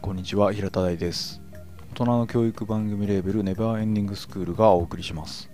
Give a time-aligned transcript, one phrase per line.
[0.00, 1.40] こんにちは平田大です。
[1.92, 5.50] 大人の教育番組レーベルネバーエンディングスクールがお送りします。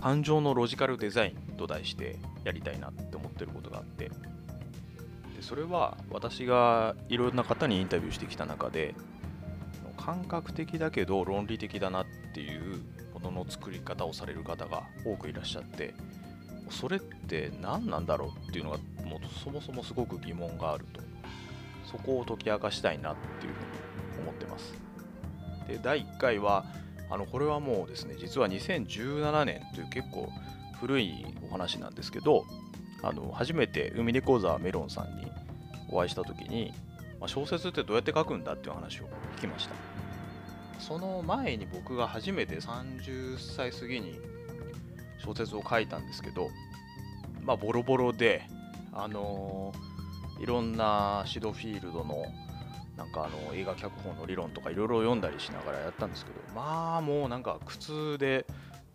[0.00, 4.04] 感情のロジカルデザインと題してやりたいなって思ってることがあって。
[4.04, 4.12] で
[5.40, 8.94] それは私がいろんな方にインタビューしてきた中で
[9.96, 12.82] 感覚的だけど論理的だなっていう
[13.14, 15.94] ものの作り方をされる方が多くいらっしゃって
[16.70, 21.09] それって何なんだろうっていうのがもうそもそもすごく疑問があると。
[21.90, 24.72] そこを解き明かしたいなっていうふうに思ってます。
[25.66, 26.64] で第1回は
[27.10, 30.30] あのこれはもうですね実は2017年という結構
[30.80, 32.44] 古いお話なんですけど
[33.02, 35.30] あの初めて海猫沢メロンさんに
[35.90, 36.72] お会いした時に、
[37.18, 39.04] まあ、小説ってどうやって書くんだっていう話を
[39.36, 39.74] 聞きました。
[40.78, 44.18] その前に僕が初めて30歳過ぎに
[45.22, 46.48] 小説を書いたんですけど
[47.42, 48.42] まあボロボロで
[48.92, 49.89] あのー、
[50.40, 52.24] いろんなシドフィールドの
[52.96, 58.46] なんかあの映画脚本の理論とかいろいろ読んだりしながらやったんですけどまあもうなんか苦痛で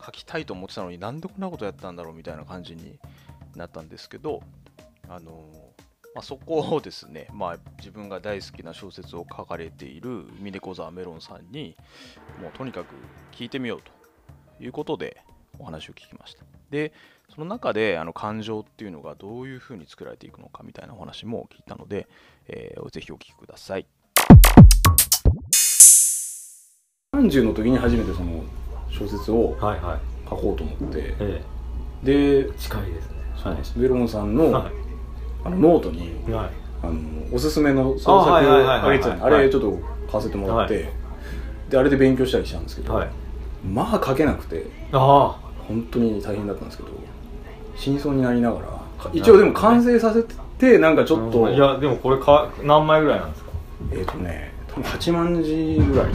[0.03, 2.99] 書きたいと思ってたのになんでこんなことやったんだろうみたいな感じに
[3.55, 4.41] なったんですけど
[5.07, 5.49] あの
[6.15, 11.75] まあ、そこをですね、 まあ、自分が大好きな小説を書かれている海猫沢メロンさんに
[12.41, 12.95] もうとにかく
[13.33, 13.91] 聞いてみようと
[14.63, 15.21] いうことで
[15.59, 16.45] お話を聞きました。
[16.69, 16.93] で
[17.33, 22.07] その中であの感情っていうのがどういうふうに作られていくのかみたいなお話も聞いたので、
[22.47, 23.85] えー、ぜひお聞きください。
[27.13, 28.43] 30の時に初めてその
[28.89, 31.43] 小説を書こうと思って、はいはいえ
[32.03, 33.15] え、で近いですね。
[33.35, 34.57] そうなんです、ベロンさんの,、
[35.43, 36.49] あのノートに、はい、
[36.83, 39.71] あのおすすめの創作あげてたあれちょっと
[40.07, 40.89] 買わせてもらって、
[41.69, 43.01] であれで勉強したりしたんですけど、
[43.65, 45.39] まあ書けなくてあ。
[45.67, 46.89] 本当に大変だったんですけど
[47.75, 48.65] 死にそうになりながら。
[49.13, 50.23] 一応でも完成させ
[50.57, 51.49] てなんかちょっと。
[51.51, 53.51] いやでもこれか何枚ぐらいなんですか？
[53.91, 56.11] えっ、ー、とね多分8万字ぐらい。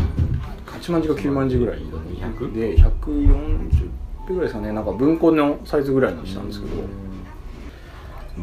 [0.67, 1.79] 8万字か9万字ぐらい。
[1.79, 3.91] で140
[4.29, 4.73] ぐらいですかね。
[4.73, 6.73] なんか文庫のサイズぐらいにしたんですけど。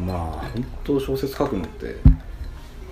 [0.06, 0.18] まあ
[0.54, 1.96] 本当小説書くのって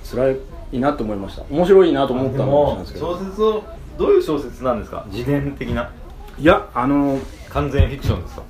[0.04, 0.34] 辛
[0.72, 1.44] いなと思いました。
[1.50, 3.12] 面白いなと思ったのなんですけど。
[3.16, 3.62] 小説を
[3.96, 5.06] どういう小説なんですか？
[5.10, 5.90] 自伝的な？
[6.38, 7.18] いやあの
[7.50, 8.42] 完全フィクションですか？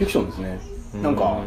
[0.00, 0.58] フィクションですね。
[1.02, 1.42] なんか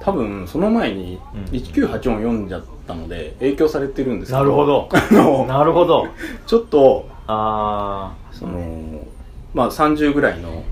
[0.00, 1.18] 多分その前に
[1.50, 4.38] 1984を読んじゃったので影響されてるんですけど。
[4.38, 4.88] なるほど。
[5.46, 6.06] なるほど。
[6.46, 9.04] ちょっとあその
[9.52, 10.62] まあ30ぐらいの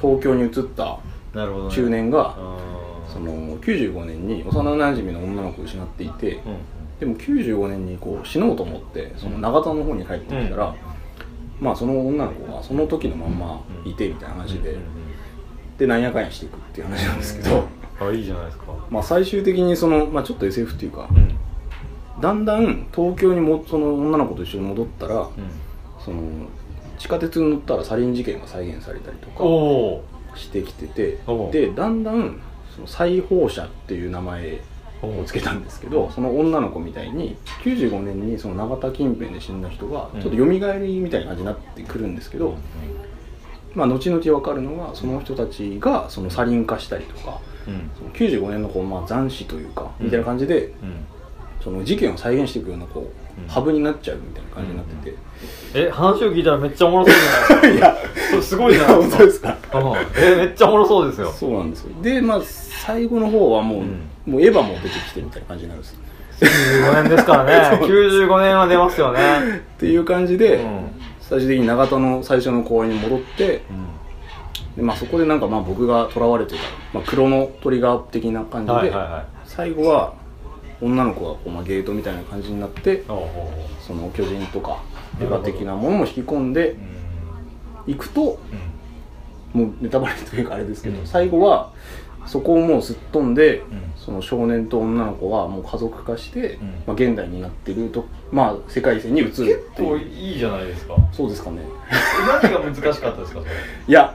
[0.00, 0.98] 東京に移った
[1.70, 2.36] 中年が、
[3.12, 6.40] その95年に幼なじみの女の子を失っていて、
[7.00, 10.74] でも95年にこう死のうと思ってその長田の方に帰ってきたら、
[11.60, 14.76] まあその女の子がその時のまんまいてみたいな話で、
[15.78, 17.64] でなんやかんやしていくっていう話なんですけど、
[18.00, 18.64] あいいじゃないですか。
[18.90, 21.08] まあ最終的にその、まあ、ちょっと SF っていうか、
[22.20, 25.28] だんだん東京にもその女の子と一緒に戻ったら、
[26.04, 26.22] その
[26.98, 31.18] 地下鉄に乗ったらサリン事件が再現されたりとかしてきてて。
[31.52, 32.40] でだんだん
[32.74, 34.60] その再放射っていう名前
[35.00, 40.44] をつけたんですけどその女の子みたいに95年にその永田近辺で死んだ人がちょっと蘇
[40.78, 42.56] りみたいな感じになってくるんですけど、
[43.74, 50.72] まあ、後々分かるのがその人たちがそのサリン化したりとか、うん、その95年のこう、まあ、斬死というかみたいな感じで、
[51.62, 53.10] その事件を再現していくようなこ
[53.48, 55.16] う、ハブになっちゃうみたいな感じになってて、
[55.74, 57.72] え話を聞いたらめっちゃおもろそうじゃない？
[57.72, 57.88] ですか
[58.30, 59.58] いやすごいじゃないですか本当ですか、
[60.18, 61.32] えめっちゃおもろそうですよ。
[61.32, 62.02] そうなんですよ。
[62.02, 63.82] でまあ最後の方はも
[64.26, 65.96] う、もうエヴァも出てきてみたいな感じになるんです
[66.40, 67.78] 95年ですからね。
[67.86, 69.20] 95年は出ますよね。
[69.76, 70.64] っていう感じで、
[71.28, 73.62] 最終的に長田の最初の公園に戻って、
[74.76, 76.60] でまあ、そこでなんかまあ僕がとらわれてた、
[76.92, 78.92] まあ、黒のトリガー的な感じで、
[79.44, 80.14] 最後は
[80.80, 84.82] 女の子がこう、まあ、ゲートみたいな感じになってその巨人とか
[85.20, 86.76] エヴァ的なものも引き込んで
[87.86, 88.38] いくと、
[89.52, 91.72] もうネタバレというかあれですけど、最後は
[92.26, 93.62] そこをもうすっ飛んで、
[93.96, 100.96] その少年と女の子はもう家族化して、まあ、現代になってると、まあ、世界線に移る結構いいじゃないですか。
[101.12, 101.62] そうですかね。
[102.42, 103.40] 何が難しかったですか？
[103.86, 104.14] いや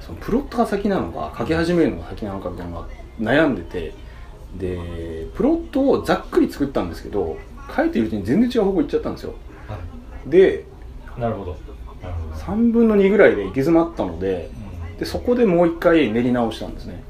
[0.00, 2.86] そのプロットが先なのか書き始めるのが先なのかみたいなのが
[3.20, 3.94] 悩んでて
[4.58, 7.36] でプロットをざっくり作ったんですけど
[7.76, 9.34] 書いてるうちに全然違う方向行っちゃったんですよ、
[9.68, 9.78] は
[10.26, 10.64] い、で
[11.18, 11.56] なるほど。
[12.34, 14.61] 3分の2ぐらいで行き詰まったのでうん、
[15.02, 17.02] でそこでもう一回練り直したんですね。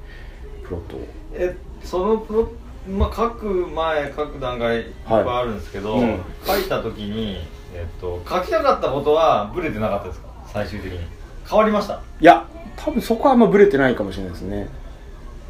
[0.65, 1.01] プロットを。
[1.35, 1.55] え
[1.85, 2.51] そのプロ
[2.89, 4.81] まあ、書く前書く段階い。
[4.81, 10.29] っぱいあるんですけど、はいうん、書いた時に、えっと、書きたかったことはブレてなかったですか？
[10.47, 11.01] 最終的に。
[11.47, 12.01] 変わりました？
[12.19, 12.47] いや
[12.77, 14.69] 多分そこはあんまブレてないかもしれないですね。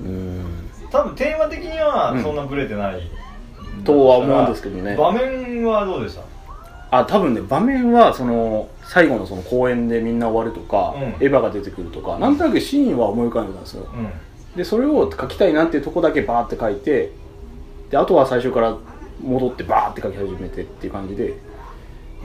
[0.01, 0.45] うん。
[0.91, 3.09] 多分テーマ的にはそんなブレてない。
[3.85, 4.97] とは思うんですけどね。
[4.97, 6.19] 場面はどうでし
[6.91, 6.99] た？
[6.99, 14.13] あ多分ね場面はその最後のその公演でみんな終わるとか、うん、エヴァが出てくるとかなんとなくシーンは思い浮かんでたんですよ、うん、
[14.57, 17.13] でそれを書きたいなっていうとこだけバーって書いて
[17.91, 18.77] であとは最初から
[19.23, 21.35] 戻ってバーって書き始めてっていう感じで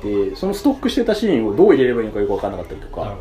[0.03, 3.15] でそのストックしてたシーンをどう入れればいいのかよく分からなかったりとか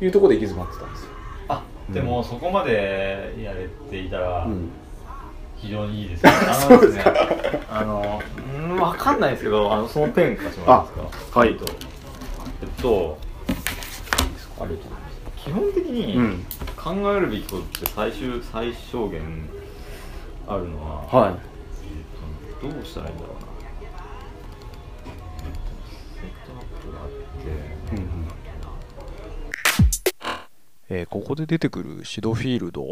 [0.00, 1.10] いうところで行き詰まってたんですよ。
[1.48, 4.46] あでも、そこまでやれていたら、
[5.56, 6.30] 非常にいいですね。
[6.46, 7.04] あのですね、
[7.70, 8.20] あの、
[8.96, 10.92] かんないですけど、あの、そのペン貸します
[11.32, 11.40] か？
[11.40, 11.48] はい。
[11.48, 11.54] えっ
[12.82, 13.18] と、
[14.58, 14.66] あ。
[15.36, 16.44] 基本的に
[16.76, 19.48] 考えるべきことって最終、最小限
[20.46, 21.34] あるのは、はい。
[21.34, 23.48] えっと、どうしたらいいんだろうな。
[26.14, 27.16] セットアップがあって、
[27.92, 28.28] うんうん
[30.90, 32.82] えー、ここで出てくるシドフィールド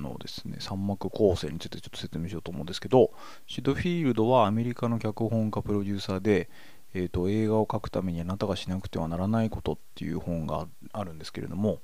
[0.00, 3.12] のですね三幕構成についてちょっと説明しようと思うんですけど
[3.46, 6.48] シドフィールドはアメリカの脚本家プロデューサーで、
[6.94, 11.80] えーと、映画を描くためにあなたがしなくてはならないことっていう本があるんですけれども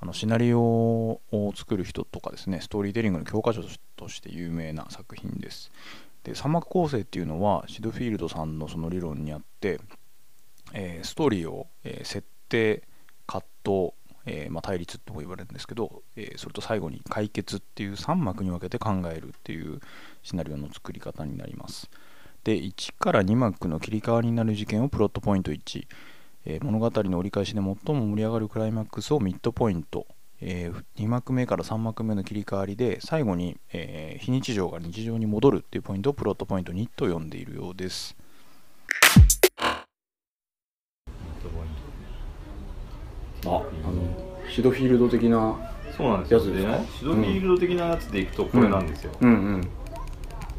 [0.00, 3.62] あのシナリオを作る人とかですねストーリーテリングの教科書
[3.96, 5.70] として有名な作品です
[6.24, 9.80] で三幕構成っていうのはシドフィールドさんのその理論にあって、
[10.72, 12.82] えー、ストーリーを、えー、設定
[13.26, 13.92] 葛藤
[14.28, 19.80] えー、まあ、対立とも言われるんですけど、え、それと最後に解決っていう3幕に分けて考えるっていう
[20.24, 21.88] シナリオの作り方になります。
[22.46, 25.86] で1から2幕の切り替わりになる事件をプロットポイント1、
[26.44, 27.74] えー、物語の折り返しで最も
[28.06, 30.06] 盛り上がるクライマックスをミッドポイント、
[30.40, 38.16] え2幕目から3幕目の切り替わりで最後に、え非日常が日常に戻るっていうポイントをプロットポイント2と呼んでいるようです。
[43.44, 43.62] ああの
[44.48, 46.40] シドフィールド的なそうなんですよ。
[46.44, 49.70] ねシドフィールド的なやつでいくとこれなんですよ、うん、うんうん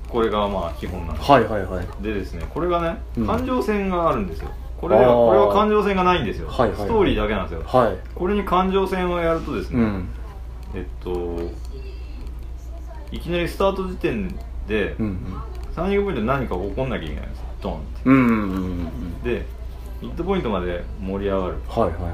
[0.09, 1.31] これがまあ基本なんです。
[1.31, 1.88] はいはいはい。
[2.01, 4.50] でですねこれがね感情線があるんですよ、
[4.80, 10.09] これはこれは感情線がないんですよ、はいはいはい、ストーリーだけなんですよ、はい、これに感情線をやるとですね、うん、
[10.75, 11.38] えっと
[13.12, 14.38] いきなりスタート時点
[14.68, 15.18] で、うんうん、
[15.75, 19.45] ターニングポイントで何か起こんなきゃいけないんですドンって、うんうんうんうん、で
[20.01, 21.56] ミッドポイントまで盛り上がる。
[21.68, 22.09] はいはいは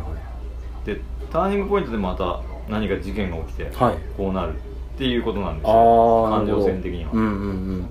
[0.84, 0.86] い。
[0.86, 1.01] で
[1.31, 4.54] ターニングポイントでまた何か事件が起きて、はい、こうなる
[5.04, 6.30] っていうことなんですよ。
[6.30, 7.30] 感情線的には、うんうんう
[7.82, 7.90] ん、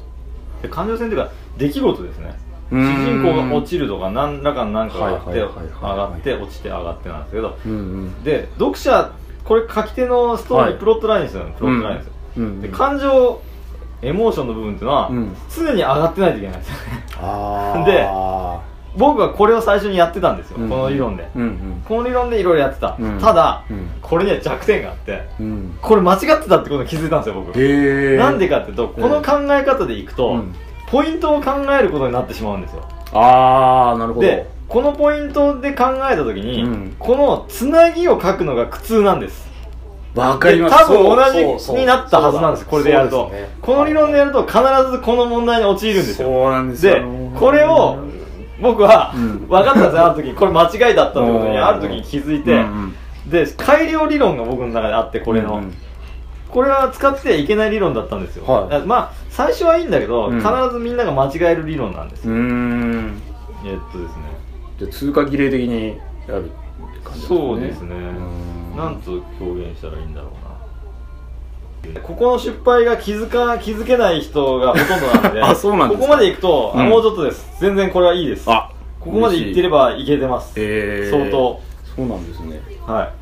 [0.62, 2.34] で感情線っていうか出来事ですね。
[2.70, 5.46] 主人公が落ちるとか何らかの何かがあって上
[5.82, 7.74] がって落ちて上がってなんですけど、うんう
[8.06, 9.12] ん、で読者
[9.44, 11.54] これ書き手のストーリー、はい、プロットラインですよね。
[11.58, 12.44] プロットラインですよ、うん。
[12.44, 13.42] うん、で感情
[14.00, 16.76] エモーションの部分っていうのは、うん、常に上がってないといけないんですよ
[17.76, 17.84] ね。
[17.84, 18.08] で
[18.96, 25.22] 僕はこれを最初にやってたんですよ、うん、この理論で、うんうん、この理論でいろいろやってた、うん、ただ、うん、これには弱点があって、
[25.80, 27.56] これ間違ってたってことに気づいたんですよ僕。
[27.56, 30.44] なんでかっていうとこの考え方でいくと、
[30.88, 32.86] ポイントを考えることになってしまうんですよ。
[33.12, 34.26] ああなるほど。
[34.26, 39.50] でこのポイントで考えた時に、このつなぎを書くのが苦痛なんです。
[40.14, 40.86] わかります。
[40.86, 44.58] 多分同じになったはずなんですこれでやると、ね、この理論でやると必
[44.90, 46.28] ずこの問題に陥るんですよ。
[46.28, 46.94] そうなんですよ。
[46.94, 47.02] で
[47.38, 47.98] これを
[48.62, 52.64] 僕は、分かったんですよ、ある時これ間違いだったってことに、 ある時に気づいて、
[53.26, 55.62] で、改良理論が僕の中であって、これの。
[56.48, 58.44] これは使っていけない理論だったんですよ。
[58.44, 62.34] はい、まあ、最初はいいんだけど、必ずみんなが間違える理論なんですよ。
[63.64, 64.22] えっとですね。
[64.78, 66.50] じゃ通過儀礼的にやる
[67.02, 67.38] 感じですね。
[67.38, 67.94] そうですね。
[68.76, 70.41] なんと表現したらいいんだろうな。
[72.02, 77.56] ここの失敗が気づか気づけない人がほとんどなんで あそうなんですここまでいくと、うん、もうちょっとです。
[77.60, 78.70] 全然これはいいですあ
[79.00, 81.60] ここまでいってればいけてます、えー、相当。
[81.96, 82.60] そうなんですね。
[82.86, 83.12] はい。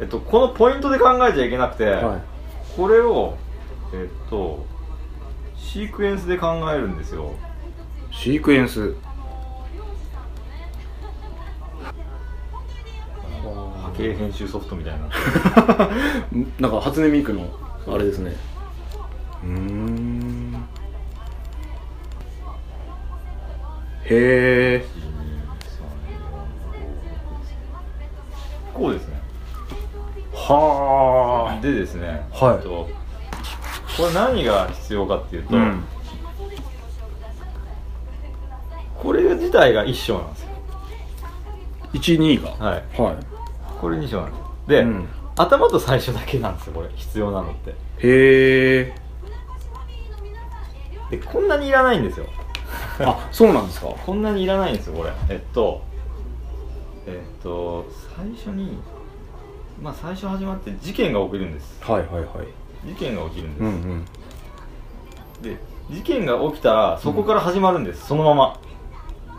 [0.00, 2.20] えっとこのポイントで考えちゃいけなくて、はい、
[2.76, 3.34] これを
[3.92, 4.64] えっと
[5.56, 7.32] シークエンスで考えるんですよ。
[8.12, 8.94] シークエンス。
[13.42, 15.08] 波形編集ソフトみたいな。
[16.60, 17.48] なんか初音ミクの
[17.86, 18.34] あれですね。
[19.42, 20.68] うん。
[24.04, 24.86] へえ
[28.72, 29.20] こうですね。
[30.32, 32.62] はあでですねはい。
[32.62, 32.88] と
[33.96, 35.84] これ何が必要かっていうと、うん、
[38.96, 40.48] これ自体が一章なんですよ。
[41.94, 42.50] 12が。
[42.50, 43.16] はい、はい、
[43.80, 47.70] これ2章なんですで、うん、頭と最初だけなんですよこれ必要なのって。
[47.70, 47.74] へ
[48.80, 48.94] え
[51.10, 52.26] でこんなにいらないんですよ。
[53.00, 53.88] あそうなんですか？
[53.88, 55.12] こんなにいらないんですよこれ。
[55.28, 55.82] えっと
[57.06, 57.84] えっと
[58.16, 58.78] 最初に
[59.82, 61.82] まあ最初始まって事件が起きるんです。
[61.82, 62.26] はいはいはい。
[62.86, 64.04] 事件が起きるんです、うんうん、
[65.40, 65.56] で
[65.90, 68.60] 事件が起きたらそこから始まるんです、そのまま。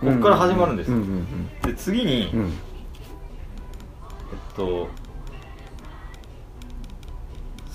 [0.01, 0.89] ここから始まるんです、
[1.61, 2.41] で次に、えっ
[4.55, 4.87] と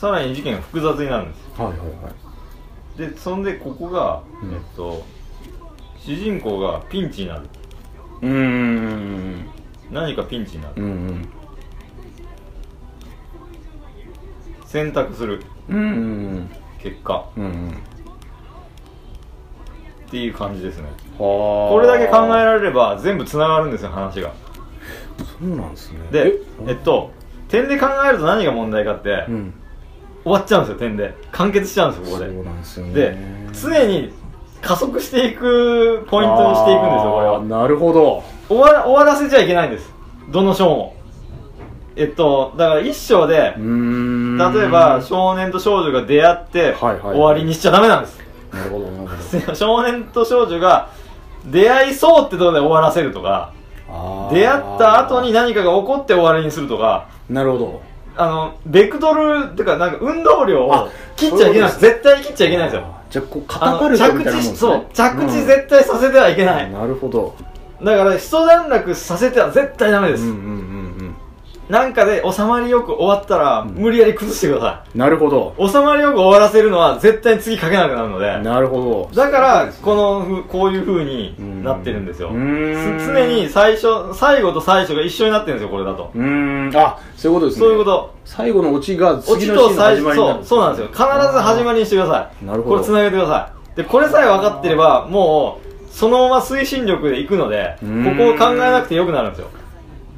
[0.00, 1.60] さらに事件が複雑になるんです。
[1.60, 2.98] はいはいはい。
[2.98, 5.04] でそんでここが、えっと
[5.98, 7.42] 主人公がピンチになる。
[8.22, 9.44] うん。
[9.90, 11.28] 何かピンチになる、うんうん。
[14.64, 17.72] 選択する、うんうん、結果、うんうん、っ
[20.10, 20.88] ていう感じですね。
[21.18, 24.32] これだけ考えられれば全部つながるんですよ話が。
[25.18, 25.98] そうなんですね。
[26.10, 26.32] で
[26.68, 27.10] えっと
[27.48, 29.54] 点で考えると何が問題かって、うん、
[30.22, 31.14] 終わっちゃうんですよ点で。
[31.32, 32.32] 完結しちゃうんですよここで。
[32.32, 32.92] そうなんですよね。
[32.94, 33.16] で
[33.52, 34.12] 常に
[34.62, 37.42] 加速していくポイントにしていくんですよこれは。
[37.42, 38.22] なるほど。
[38.48, 39.90] 終わ終わらせちゃいけないんです。
[40.28, 40.96] どの章も。
[41.96, 48.20] えっとだから一章で例えば少年と少女が出会って終わりにしちゃダメなんです。
[48.52, 49.54] なるほどなるほど。
[49.54, 50.88] 少年と少女が
[51.46, 53.52] 出会いそうってところで終わらせるとか
[54.32, 57.82] 出会った後に何かが起こって終わりにするとかなるほど
[58.16, 61.72] あのベクトルっていうかなんか運動量を切っちゃいけない。
[61.72, 62.70] 絶対切っちゃいけないん。
[62.72, 67.34] ですよじゃあこうカタパルトみたいなもんです、ね、そう着地絶対させてはいけない、うん、なるほど。
[67.82, 70.59] だから一段落させては絶対ダメです、うんうん
[71.70, 74.98] なんかで収まりよく終わったら、無理やり崩してください。
[74.98, 75.54] なるほど。
[75.58, 78.38] 収まりよく終わらせるのは絶対に次書けなくなるので。
[78.40, 79.16] なるほど。
[79.16, 82.30] だから、このふ、こういう風になってるんですよ。
[82.30, 86.10] 常に最初、最後と最初が一緒になってるんですよ、これだと。
[86.12, 86.72] うん。
[86.74, 87.60] あ、そういうことですね。
[87.60, 88.14] そういうこと。
[88.24, 90.38] 最後のオチが次のシーンの始まりになる。
[90.38, 90.88] そう、そうなんですよ。
[90.88, 92.44] 必ず始まりにしてください。
[92.44, 92.76] なるほど。
[92.76, 93.76] これ繋げてください。
[93.76, 97.86] で、これさえ分かってれば、もう、そのまま推進力でいくので、こ
[98.16, 99.46] こを考えなくてよくなるんですよ。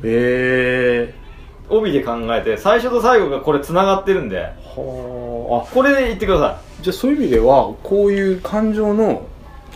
[0.05, 1.22] へえー。
[1.69, 4.39] 帯で考えて最初と最後がこれつながってるんで。
[4.39, 5.75] はあ。
[5.75, 6.83] これで言ってください。
[6.83, 9.27] じゃあそういう意味ではこういう感情の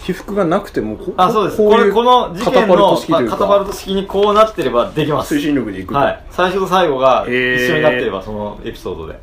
[0.03, 1.57] 起伏がなくてもあそうです。
[1.57, 2.77] これこの事件の
[3.29, 5.35] カタパルト式にこうなってればできます。
[5.35, 6.25] 推進力でいくはい。
[6.31, 7.31] 最初と最後が一
[7.71, 9.19] 緒になってればそのエピソードで。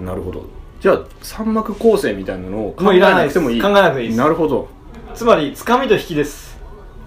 [0.00, 0.44] なるほど。
[0.80, 3.60] じゃあ三幕構成みたいなのを考えなくてもいい。
[3.60, 4.18] 考えなくていいです。
[4.18, 4.68] なるほど。
[5.14, 6.58] つまりつかみと引きです。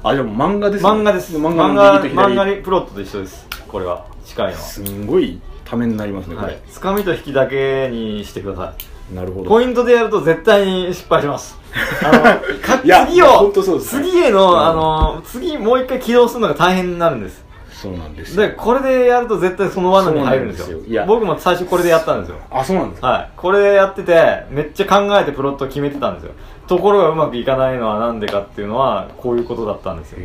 [0.02, 1.36] あでも漫画です、ね、漫画です。
[1.36, 4.06] 漫画漫画にプロットと一緒ですこれは。
[4.26, 4.60] 近いのは。
[4.60, 8.74] すんごいためになりますねこれ、はい、つかみと引きだけにしてくださ
[9.12, 9.16] い。
[9.16, 9.50] なるほど。
[9.50, 11.58] ポイントでやると絶対に失敗します。
[12.04, 17.46] あの次を次への、うん、あの次もう一回起動するのが大変になるんです。
[17.72, 20.80] そうなんですでこれでやると絶対その罠に入るんですよ。
[20.80, 21.06] いや。
[21.06, 22.38] 僕も最初これでやったんですよ。
[22.52, 23.08] あそうなんですか。
[23.08, 23.30] はい。
[23.38, 26.32] これでやっててめっちゃ考えてプロット決めてたんですよ
[26.70, 30.20] ところがうまくいかないのはなんでかっていうのはこういうことだったんですよ。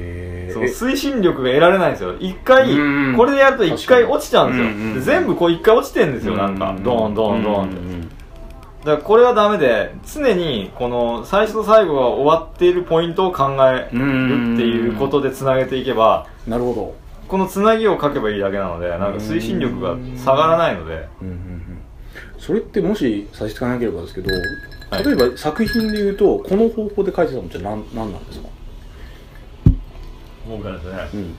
[0.52, 2.14] その推進力が得られないんですよ。
[2.20, 2.66] 一回
[3.16, 5.16] これでやると一回落ちちゃうんですよ。
[5.16, 6.76] 全部こう一回落ちてんですよなんか。
[6.82, 7.76] ドンドンドンって
[8.84, 16.94] だからこれはダメで常にこの最初と最後が終わっているポイントを考えるっていうことでつなげていけばなるほど。
[17.26, 21.08] このつなぎを書けばいいだけなのでなんか推進力が下がらないので。
[22.36, 24.28] それってもし差し支えなければですけど
[25.02, 28.48] 例えば作品でいうとこの方法で書いてたのって何何なんですか？
[30.48, 31.38] 僕はですね、うん、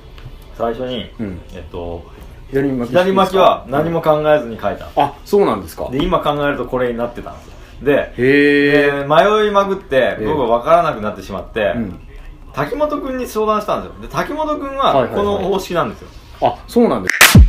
[0.57, 2.03] 最初に、うん、えっと
[2.49, 5.89] 左巻き左巻きは何も考えずに書いた、うん、あそうなんですか。
[5.91, 11.75] で今考えるとこれになってたんですでで迷いまくって僕は分からなくなってしまって、
[12.53, 14.01] 滝本君に相談したんですよ。
[14.01, 17.44] で滝本君はこの方式なんですよ、はいはいはい、あそうなんです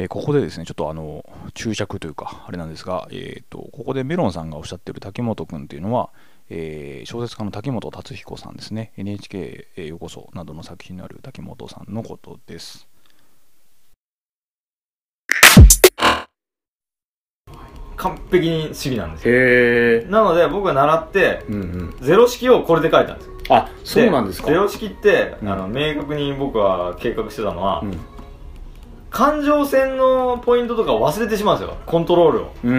[0.00, 6.10] えー、ここでですね、ちょっとあの注釈というか、あれなんですが、えーと、ここでメロンさんがおっしゃってる滝本君というのは、
[6.48, 12.86] えー、小説家の滝本達彦さんですね、NHK よこそなどの作品のある滝本さんのことです。
[17.96, 20.10] 完璧に主義なんですよ。
[20.12, 23.34] なので僕が習って、うんうん、ゼロ式をこれで書いたんですよ。
[23.48, 24.46] あそうなんですか。
[24.46, 27.98] ゼロ式って、うん、あの明確に僕は計画してたのは、うん
[29.10, 31.76] 感情線のポイントとか忘れてしまうんですよ。
[31.86, 32.50] コントロールを。
[32.62, 32.70] 常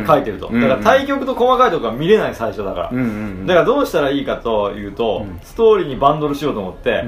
[0.00, 0.50] に書いてると。
[0.50, 2.90] だから対局と細かいところが見れない最初だから。
[2.90, 7.04] だからどうしたらいいかというとストーリーにバンドルしようと思って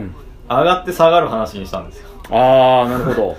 [0.49, 2.09] 上がって下がる話にしたんですよ。
[2.31, 3.37] ああなるほど。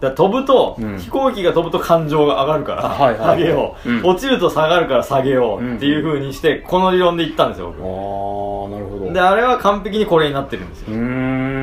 [0.00, 7.82] だ飛ぶと、うん、飛行機が飛ぶと感情が上がるから、はいはい、上げよう、うん、落ちると下がるから下げようっていうふうにして、この理論で言ったんですよ僕。
[7.82, 9.12] ああなるほど。
[9.12, 10.86] であれは完璧にこれになってるんですよ。
[10.92, 11.59] うん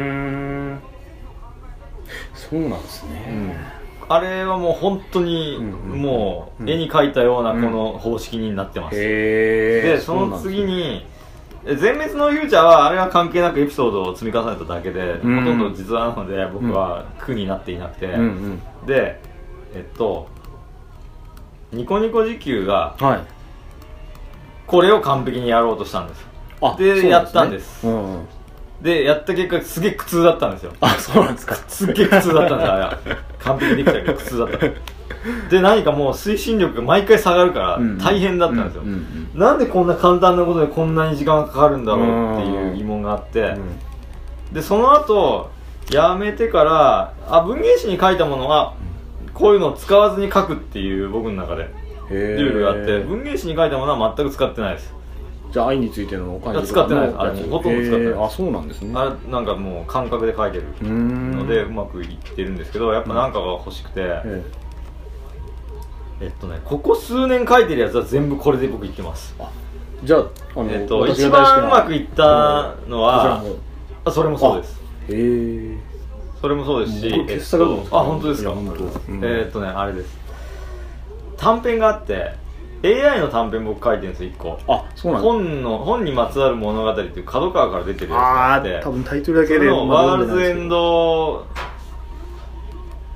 [2.49, 3.53] そうなんですね、うん、
[4.09, 11.05] あれはもう本当にもう絵に描いたようなこの方式になってます、でその次に
[11.65, 18.07] 全滅のフューチャーはあれは関係なくエピソードを積み重ねただけで、ほとんど実話なので僕は苦になっていなくて、
[18.85, 19.19] で
[19.73, 20.29] えっと
[21.73, 23.19] ニコニコ時給が、はい、
[24.65, 26.25] これを完璧にやろうとしたんです。
[26.77, 28.27] でやったんです、うんうん
[28.81, 30.73] でやった結果すげえ苦痛だったんですよ。
[30.81, 31.55] あそうなんですか。
[31.55, 34.57] すっげえ苦痛だったんですよあれ完璧にできたけど苦痛だった
[35.49, 39.29] で何かもう推進力が毎回下がるから大変だったんですよ、うんうんうん。
[39.33, 45.49] うん、なんでこんな簡単なことでこんなに時間がかかるんだろうっていう疑問があって、うん、でその後
[45.91, 48.75] やめてからあ文芸誌に書いたものは
[49.33, 51.69] こういうのを使わずに書くっていう僕の中で
[52.09, 54.93] ルールがあって文芸誌に書いたものは全く使ってないです
[55.51, 57.19] じゃあ愛についてのお金使ってないです。
[57.19, 58.91] あれほとんど使ってないあそうなんですね。
[58.95, 60.65] あれなんかもう感覚で書いてる。
[60.81, 64.01] のでうまくいってるんですけどやっぱ何かが欲しくて、
[66.19, 69.35] えっとねここ数年書いてるやつは全部これで僕言ってます。
[70.03, 70.25] じゃあ
[70.55, 73.43] あの、えっと、一番うまくいったのは
[74.05, 74.81] あそれもそうです。
[75.09, 75.77] へえ。
[76.39, 76.99] それもそうです。
[76.99, 78.53] し、えっと、あ本当ですか、
[79.23, 80.17] えっとねあれです。
[81.37, 82.33] 短編があって
[82.83, 84.59] AI の短編僕書いてるんですよ1個。
[84.67, 88.79] あそうなん本の本にまつわる物語っていう角川から出てるやつがあって。
[88.83, 91.45] 多分タイトルだけでワールズエンド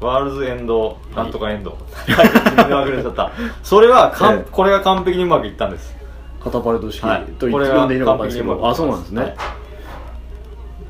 [0.01, 3.32] ワールズエンドなんとかエンド、はい、れちゃった。
[3.62, 5.96] それはかん、ええ、これが完璧にうまくいったんです。
[6.44, 8.68] カタパルト式、はい、と言ってんでいいのか分かんないですけど。
[8.68, 9.36] あそうなんですね、はい。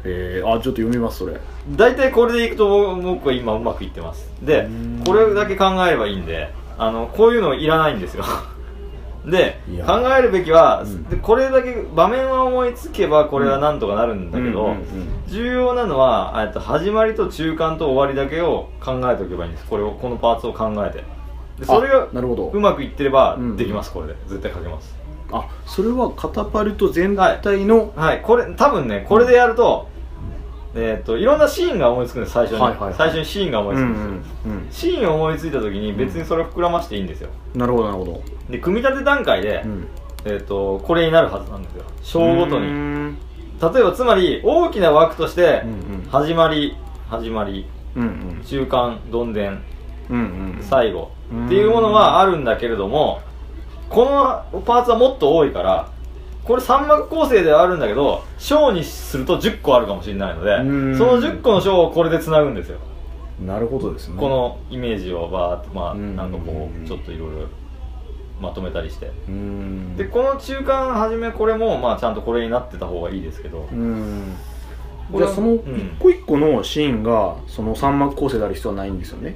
[0.05, 1.33] えー、あちょっと読みますそれ。
[1.71, 4.31] 大体これでいくと僕は今うまくいってます。
[4.41, 4.69] で
[5.05, 8.23] これだけ考えればいいんであのこういうのいらないんですよ
[9.25, 14.75] で考えるべきは、うん、でこれだけ場面は思いつけばこれはなんとかなるんだけど、
[15.27, 19.65] 重要なのはと始まりと中間と終わりだけを考えておけばいいんです。
[19.65, 21.03] これをこのパーツを考えて。
[21.59, 24.15] でそれがうまくいってればできます、これで。
[24.27, 24.95] 絶対書けます。
[25.31, 29.87] あそれはカタパルト全体の、はい、はい、これ多分ねこれでやると、
[30.73, 38.23] えーと、いろんなシーンが思いつくんです最初に、はいはいはい、最初にシーンが思いつくんですよ、うんうんうん、シーンを思いついた時に別にそれを膨らましていいんですよ、うん、なるほどなるほど。
[38.49, 39.87] で組み立て段階で、うん、
[40.25, 41.83] えーと、これになるはずなんですよ。
[42.01, 42.67] 章ごとに。
[42.67, 45.63] 例えばつまり大きな枠として
[46.09, 46.75] 始まり、
[47.09, 48.05] 始まり、うんう
[48.39, 49.63] ん、中間どんでん、
[50.09, 51.11] うんうん、最後。
[51.45, 53.21] っていうものはあるんだけれども
[53.87, 55.89] このパーツはもっと多いから
[56.43, 60.57] これ3幕構成ではあるんだけど章にすると10個あるかもしれないので
[60.97, 62.79] その10個の章をこれでつなぐんですよ。
[63.45, 64.15] なるほどですね。
[64.17, 67.47] このイメージをバーってまあなんかこうちょっといろいろ
[68.39, 69.11] まとめたりして。
[69.97, 73.67] でこの中間はじめこれもまあちゃんとこれになってた方がいいですけど。
[75.13, 75.61] じゃあその一
[75.99, 79.35] 個一個のシーンがその3幕構成である必要はないんですよね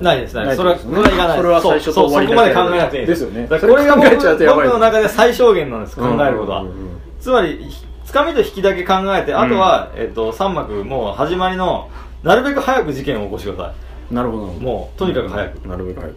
[0.00, 0.56] ないですないです。
[0.56, 3.24] それはそれはいらないそれは最初と終わりそこまで考えなくていいです。
[3.24, 3.46] よね。
[3.48, 6.64] これが僕の中で最小限なんです考えることは。
[7.20, 7.66] つまり
[8.04, 11.90] つかみと引きだけ考えてあとはえっと3幕もう始まりの
[12.22, 13.74] なるべく早く事件を起こしてくださ
[14.10, 14.14] い。
[14.14, 14.46] なるほど。
[14.46, 15.68] もうとにかく早く。
[15.68, 16.16] なるべく早く。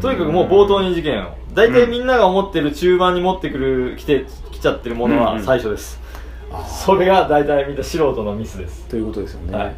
[0.00, 1.34] とにかくもう冒頭に事件を。
[1.52, 6.00] 大体みんなが思ってる中盤に持ってくる来て来ちゃってるものは最初です、
[6.84, 8.88] それが大体みんな素人のミスです。
[8.88, 9.76] ということですよね、はい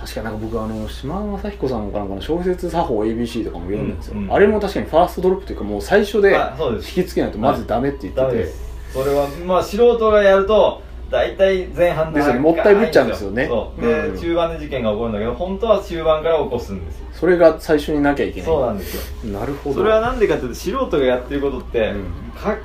[0.00, 6.36] 確かなんか僕あの島正彦さんのかなんかの小説作法 ABC とかも読んだんですよ、うんうん、あれも確かにファーストドロップというかもう最初で
[6.76, 8.52] 引き付けないとまずダメって言ってて、はい、
[8.92, 12.40] それはまあ素人がやると大体前半ですよね。
[12.40, 13.48] もったいぶっちゃうんですよね。
[13.80, 14.14] で、う。
[14.14, 17.06] ん、中盤で事件が起こるんだけど本当は中盤から起こすんですよ。
[17.12, 18.46] それが最初になきゃいけない。
[18.46, 19.32] そうなんですよ。
[19.32, 19.76] なるほど。
[19.76, 22.06] それはなんでかっていうと素人がやってることって、うん、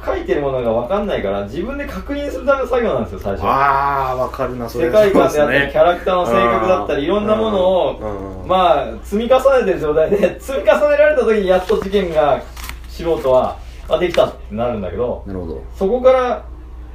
[0.06, 3.43] 書いてるものが分かんないから自分で確認するための作業なんですよ最初。
[3.45, 4.88] ああ分かるなそれ。
[4.88, 12.41] 世界観であったり、ね、キャラクターの性格だったりいろんなものをまあ積み重ねてる状態で 積み重ねられた時にやっと事件が
[12.89, 13.58] 素人は
[13.89, 15.63] あできたってなるんだけどなるほど。
[15.75, 16.43] そこから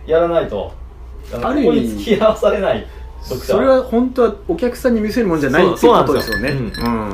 [0.06, 0.72] やらないと
[1.32, 2.86] ある意味付き合わされない
[3.20, 6.60] それは本当はお客さんに見せるもんじゃないっていうことですよね、うんう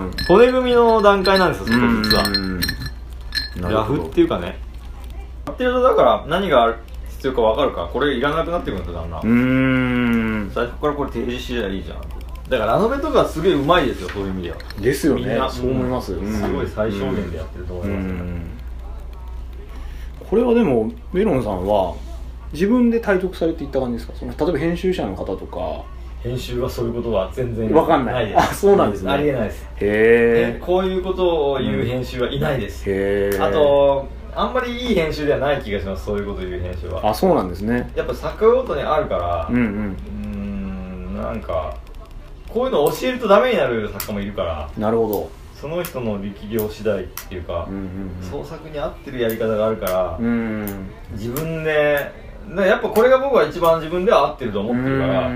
[0.09, 2.25] ん、骨組みの段階なんですよそこ実は。
[3.71, 4.59] ラフっていうかね。
[5.47, 6.77] やってるとだから何が
[7.09, 7.89] 必要か分かるか。
[7.93, 10.51] これいらなくなってくるんですよだんだん。
[10.53, 12.01] 最初からこれ提示してりゃいいじゃん。
[12.49, 14.57] だからラノベとかすげえうまいですよそういう意味では。
[14.81, 15.39] ですよね。
[15.51, 18.09] そう思います、うん、すごい最小限でやってると思います、
[20.29, 21.95] これはでもメロンさんは
[22.55, 24.15] 自分で体得されていった感じですか？
[24.19, 25.85] その例えば編集者の方とか。
[26.23, 28.35] 編集はそういうことは全然分かんない。
[28.35, 29.13] あそうなんですね。
[29.13, 29.63] ありえないです。
[29.65, 37.11] へえこういうことを言う編集はいないです、うん、へえあとあんまりいい編集ではない気がしますそういうことを言う編集は。
[37.11, 37.93] あそうなんですね。
[37.95, 39.97] やっぱ作家ごとにあるからうんうん。
[40.25, 40.29] う
[41.19, 41.77] んなんか
[42.49, 45.31] こういうのを教えるとダメになる作家もいるからなるほど。
[45.55, 47.83] その人の力量次第っていうか、うんうん
[48.23, 50.31] うん、創作に合ってるやり方があるから、うんう
[50.65, 52.24] ん、自分で
[52.57, 55.31] やっぱこれが僕は一番自分では合ってると思ってるから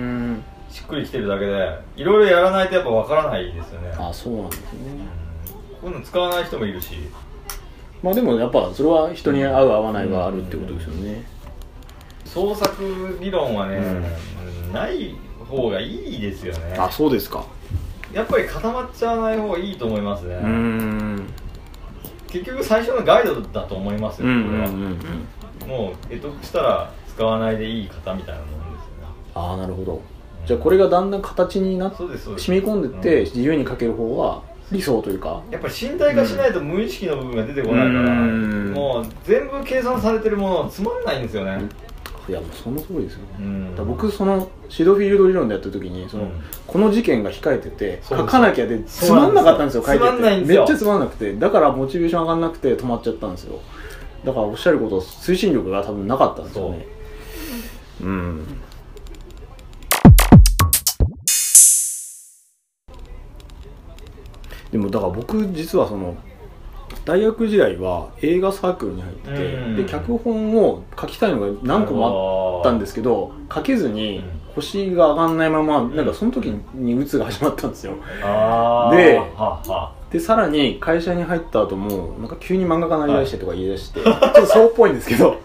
[0.71, 3.92] しっくりきてるだけでいろいろやらないとやっぱ分からないですよね。
[3.99, 4.68] あそうなんですね、
[5.81, 6.94] こういうの使わない人もいるし。
[8.03, 11.25] まあでもやっぱそれは人に合う合わないがあるってことですよね、
[12.25, 13.81] 創作理論はね、う
[14.71, 15.16] ん、ない
[15.49, 16.77] 方がいいですよね。
[16.79, 17.44] あそうですか。
[18.12, 20.37] やっぱり固まっちゃわない方がいいと思いますね。
[22.29, 24.68] 結局最初のガイドだと思いますよ、これは、
[25.66, 29.12] もう得得したら使わないでいい型みたいなもんですよね。
[29.35, 30.00] ああなるほど。
[30.46, 32.07] じゃあこれがだんだん形になって染
[32.61, 35.42] み込んでって自由に書ける方が理想というか。
[35.50, 38.11] やっぱり身体化しないと無意識の部分が出てこないから、
[38.72, 41.61] もう全部計算されてるものはつまんないんですよね、
[42.28, 46.31] いやもうその通りですよね、僕そのシドフィールド理論でやった時にその、うん、
[46.68, 50.46] この事件が控えてて書かなきゃでつまんなかったんですよ書いてて。
[50.46, 51.35] めっちゃつまんなくて。
[51.35, 53.59] だからモチベーション上がんなくて止まっちゃったんですよ。
[54.24, 56.87] だからおっしゃること推進力が多分なかったんですよね
[58.00, 58.44] うん。
[64.70, 66.16] でもだから僕実はその
[67.04, 74.22] 大学時代は映画サークルに入ってて、で脚本を書きたいのが何個もあったんですけど書けずに
[74.61, 77.94] 星が上がんないままなんかその時に鬱が始まったんですよ。
[78.92, 79.21] で
[80.11, 85.38] でさらに会社に入った後もなんか急に漫画家になりだしてとか言い出して、はい、ちょっとそうっぽいんですけど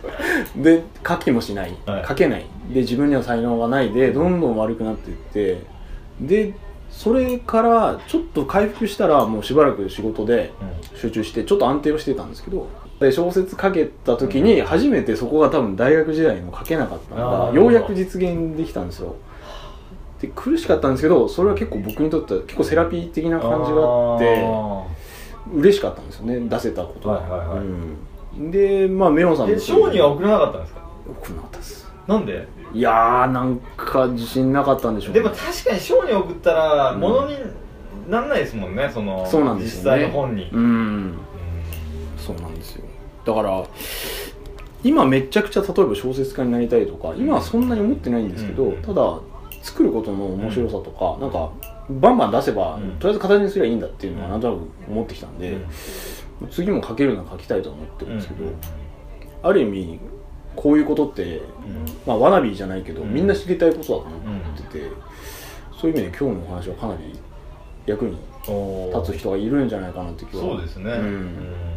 [0.56, 2.46] で書きもしない、はい、書けない。
[2.70, 5.62] で自分には才能がないでどんどん悪くなっていって
[6.22, 6.54] で
[6.90, 10.54] それからちょっと回復したらもうしばらく仕事で
[10.96, 12.68] 集中してちょっと安定をしてたんですけど
[13.00, 19.16] で小説書けた時に初めてそこが多分大学時代も書けなかったのがようやく実現できたんですよ。
[20.22, 24.46] で苦しかったんですけどそれは結構僕にとっては結構セラピー的な感じがあって
[25.54, 27.10] 嬉しかったんですよね出せたこと。
[27.10, 27.58] が、はいはいはい。
[27.58, 30.82] うん、でまあメロンさんも賞には送らなかったんですか？
[31.10, 31.92] 送らなかったです。
[32.08, 32.48] なんで？
[32.74, 37.36] いやーなんか自信なかったんでしょう、ね、でも確かに賞に送ったらものに
[38.10, 40.50] なんないですもんね、そのそうなんですよ、ね、実際の本に。
[40.52, 41.18] うん
[42.26, 42.86] そうなんですよ。
[43.26, 43.66] だから
[44.84, 49.20] 今めちゃくちゃ例えば小説家になりたいとか今はそんなに思ってないんですけど、うん、ただ
[49.62, 51.52] 作ることの面白さとか、うん、なんか
[51.90, 55.58] バンバン出せば、うん、とりあえず形にすればいいんだっていうのはなんとなく思ってきたんで、
[56.52, 58.46] 次も書けるのは書きたいと思ってるんですけど、
[59.42, 60.00] ある意味
[60.56, 61.42] こういうことって、
[62.06, 64.12] まあわなびじゃないけど、みんな知りたいことだと思っ
[64.58, 64.92] てて、
[65.80, 67.20] そういう意味で今日のお話はかなり
[67.86, 68.18] 役に
[68.94, 71.73] 立つ人がいるんじゃないかなって気はそうですね、うん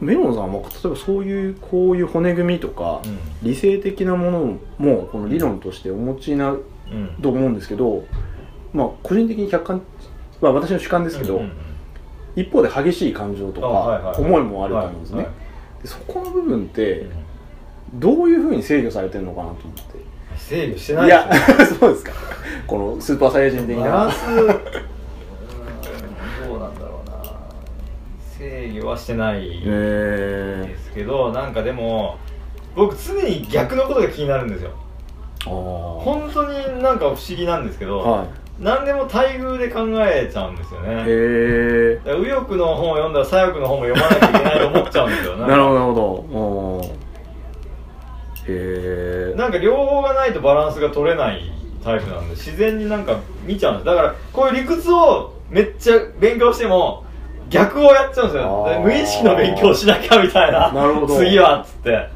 [0.00, 3.02] メロンさんも例えばそういうこういう骨組みとか、
[3.42, 6.56] 理性的なものもこの理論としてお持ちな、
[7.22, 8.04] と思うんですけど
[8.72, 9.82] まあ個人的に客観
[10.40, 11.42] まあ私の主観ですけど、
[12.36, 15.26] 一方で激しい感情とか思いもあると思うんですね、
[15.84, 17.06] そこの部分って
[17.94, 20.00] どういうふうに制御されてるのかなと思って。
[20.36, 21.30] 制御してないいや
[21.78, 22.12] そうですか。
[22.66, 24.42] このスーパーサイヤ人的なバランスど
[26.56, 27.14] うなんだろうな
[28.40, 32.16] 制御はしてないですけど、なんかでも
[32.74, 34.70] 僕常に逆のことが気になるんですよ。
[35.44, 38.28] 本当になんか不思議なんですけど、はい。
[38.58, 41.04] 何でも待遇で考えちゃうんですよね。
[41.06, 45.36] へえ右翼の本を読んだら左翼の本も読まなきゃいけないと思っちゃうんですよ。
[45.46, 45.74] なるほど。
[45.74, 47.00] なるほど
[48.48, 51.42] へえなんか両方がないとバランスが取れない
[51.84, 53.86] タイプなんで自然になんか見ちゃうんです。
[53.86, 57.04] だからこういう理屈をめっちゃ勉強しても
[57.50, 58.80] 逆をやっちゃうんですよ。
[58.82, 60.72] 無意識の勉強しなきゃみたいな。
[60.72, 61.18] なるほど。
[61.18, 62.08] 次はっつって。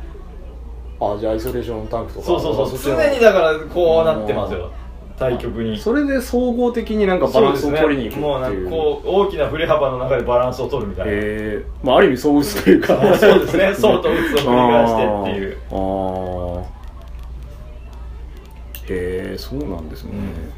[1.01, 2.27] あじゃあアイソレーションタンクとか。
[2.27, 2.97] そうそうそう。
[2.97, 4.71] 常にだからこうなってますよ。
[5.19, 5.77] 対局に。
[5.79, 8.27] それで総合的になんかバランスを取りにいくっていう。
[8.27, 11.13] もうなんかこう大きな振れ幅の中でバランスを取るみたいな。
[11.13, 12.97] へえまあある意味相打つというか。
[13.17, 13.75] そうですね。
[13.75, 15.59] そうと打つを繰り返してっていう。
[15.71, 16.75] ああ
[18.87, 20.53] へえそうなんですね、うん、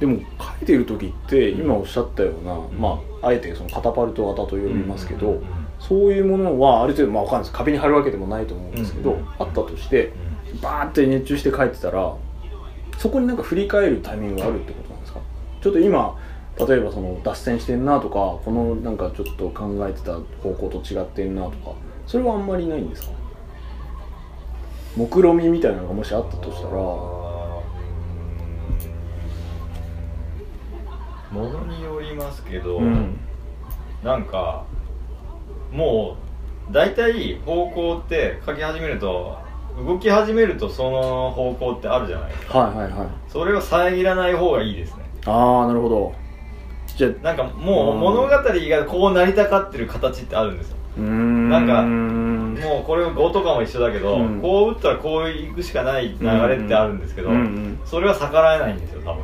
[0.00, 0.24] でも書
[0.62, 5.42] いてる時って今おっしゃったような、うん、まああえてそのカタパルト型と呼びますけど、
[5.80, 7.58] そういうものはある程度まあ分かんないです。
[7.58, 10.12] 壁に貼るわけでもないと思うんですけど、あったとして
[10.62, 12.14] バーって熱中して書いてたら
[12.96, 15.20] そこになんか振り返るタイミングがあるってことなんですか？
[15.60, 16.16] ちょっと今
[16.58, 21.74] 例えばその脱線してんなとかこのなんかちょっと考えてた方向と違ってんなとか
[22.06, 23.10] それはあんまりないんですか？
[24.96, 26.70] 目論みみたいなのがもしあったとしたら
[31.30, 33.18] ものによりますけど、うん、
[34.02, 34.64] なんか
[35.72, 36.16] も
[36.70, 39.38] う大体方向って書き始めると
[39.84, 42.58] 動き始めるとその方向ってあるじゃないですか。
[42.58, 43.08] はいはいはい。
[43.28, 45.04] それを遮らない方がいいですね。
[45.26, 46.14] ああなるほど。
[46.96, 50.78] じゃなんかもう物語がこうなりたかってる形ってあるんですよ。
[50.98, 59.22] なんかもうこれ5とかも一緒だけど、うん、こう打ったらこういくしかない流れってあるんですけど、うんうん、それは逆らえないんですよ多分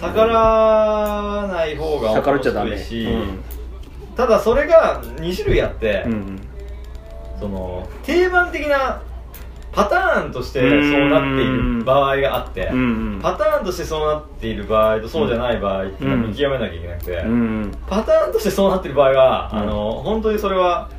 [0.00, 3.08] 逆らわない方が面白いし、
[4.14, 6.40] ただそれが2種類あって、うん、
[7.40, 9.02] その定番的な
[9.72, 12.70] パターンとしてそうなっている場合があって、
[13.22, 17.24] パターンとしてそうなっている場合とそうじゃない場合っていうのを見極めなきゃいけなくて、
[17.86, 20.90] パターンとしてそうなっている場合は、あの本当にそれは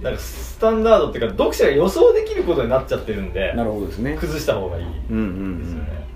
[0.00, 4.16] なんかスタンダードっていうか読者が予想できることになっちゃってるんでなるほどですね。
[4.16, 6.06] 崩した方がいいですよね。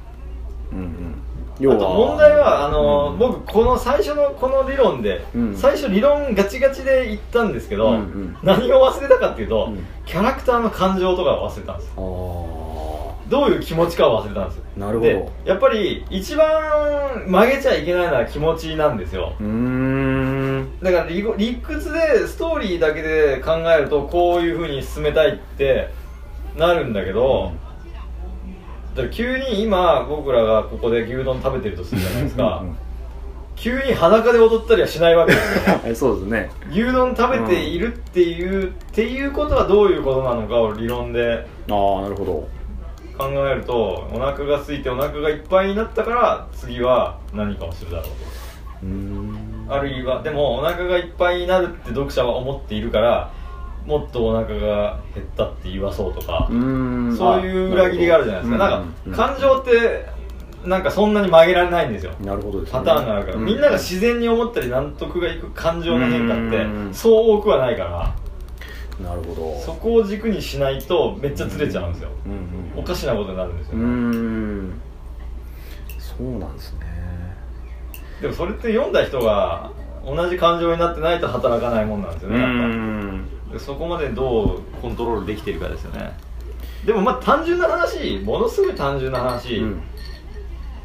[0.72, 1.25] うんうん
[1.58, 15.32] あと問題はあの、うん、僕この最初のこの理論で、うん、最初理論ガチガチで言ったんですけど、うんうん、何を忘れたかっていうと、うん、キャラクターの感情とかを忘れたんですどういう気持ちかを忘れたんですなるほど。
[15.44, 19.34] やっぱり一番曲げちゃいけないのは気持ちなんですよ。
[19.40, 20.78] うん。
[20.80, 25.88] だから理屈でストーリーだけで考えるとこういうふうに進めたいって
[26.56, 27.65] なるんだけど、うん
[28.96, 32.64] だから急に今僕らがここで牛丼食べてるとするじゃないですか。
[33.54, 35.94] 急に裸で踊ったりはしないわけですよね。
[35.96, 36.50] そうですね。
[36.70, 42.48] 牛丼食べているっていう、うん、っていうことはどういうことなのかを理論でああなるほど。
[43.18, 49.74] 考えるとお腹が空いてお腹がいっぱいになったから次は何かをするだろうと。
[49.74, 53.30] あるいはでもお腹がいっぱいになるって読者は思っているから
[53.86, 56.58] もっとお腹が減ったって言わそうとかそう
[57.40, 58.58] いう裏切りがあるじゃないですか。
[58.58, 60.06] なんか感情って
[60.64, 62.12] なんかそんなに曲げられないんですよ。
[62.20, 68.14] なるほど、ね、パターンがあるから、みんなが自然に思ったり納得がいく感情の変化ってそう多くはないから。
[69.06, 69.60] なるほど。
[69.60, 72.08] そこを軸にしないとめっちゃずれちゃうんですよ、
[72.74, 74.74] おかしなことになるんですよね。
[75.98, 76.80] そうなんですね。
[78.20, 79.70] でもそれって読んだ人が
[80.04, 86.12] 同じ感情になってないと働かないもんなんですよねやっぱそこまでどうコントロールできてるかですよね。
[86.84, 89.82] でもまあ単純な話ものすごい単純な話、うん、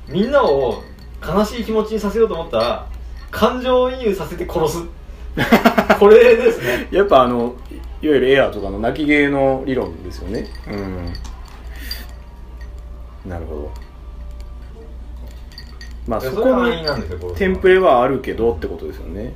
[0.07, 0.83] みんなを
[1.25, 2.87] 悲しい気持ちにさせようと思ったら
[3.29, 4.83] 感情移入させて殺す。
[5.99, 6.87] これですね。
[6.91, 7.55] やっぱあの
[8.01, 10.47] いわゆるエアーとかの泣き芸の理論ですよね。
[10.67, 11.13] うん。
[13.29, 13.91] なるほど。
[16.07, 16.83] まあそこに
[17.35, 19.33] テンプレはあるけどってことですよね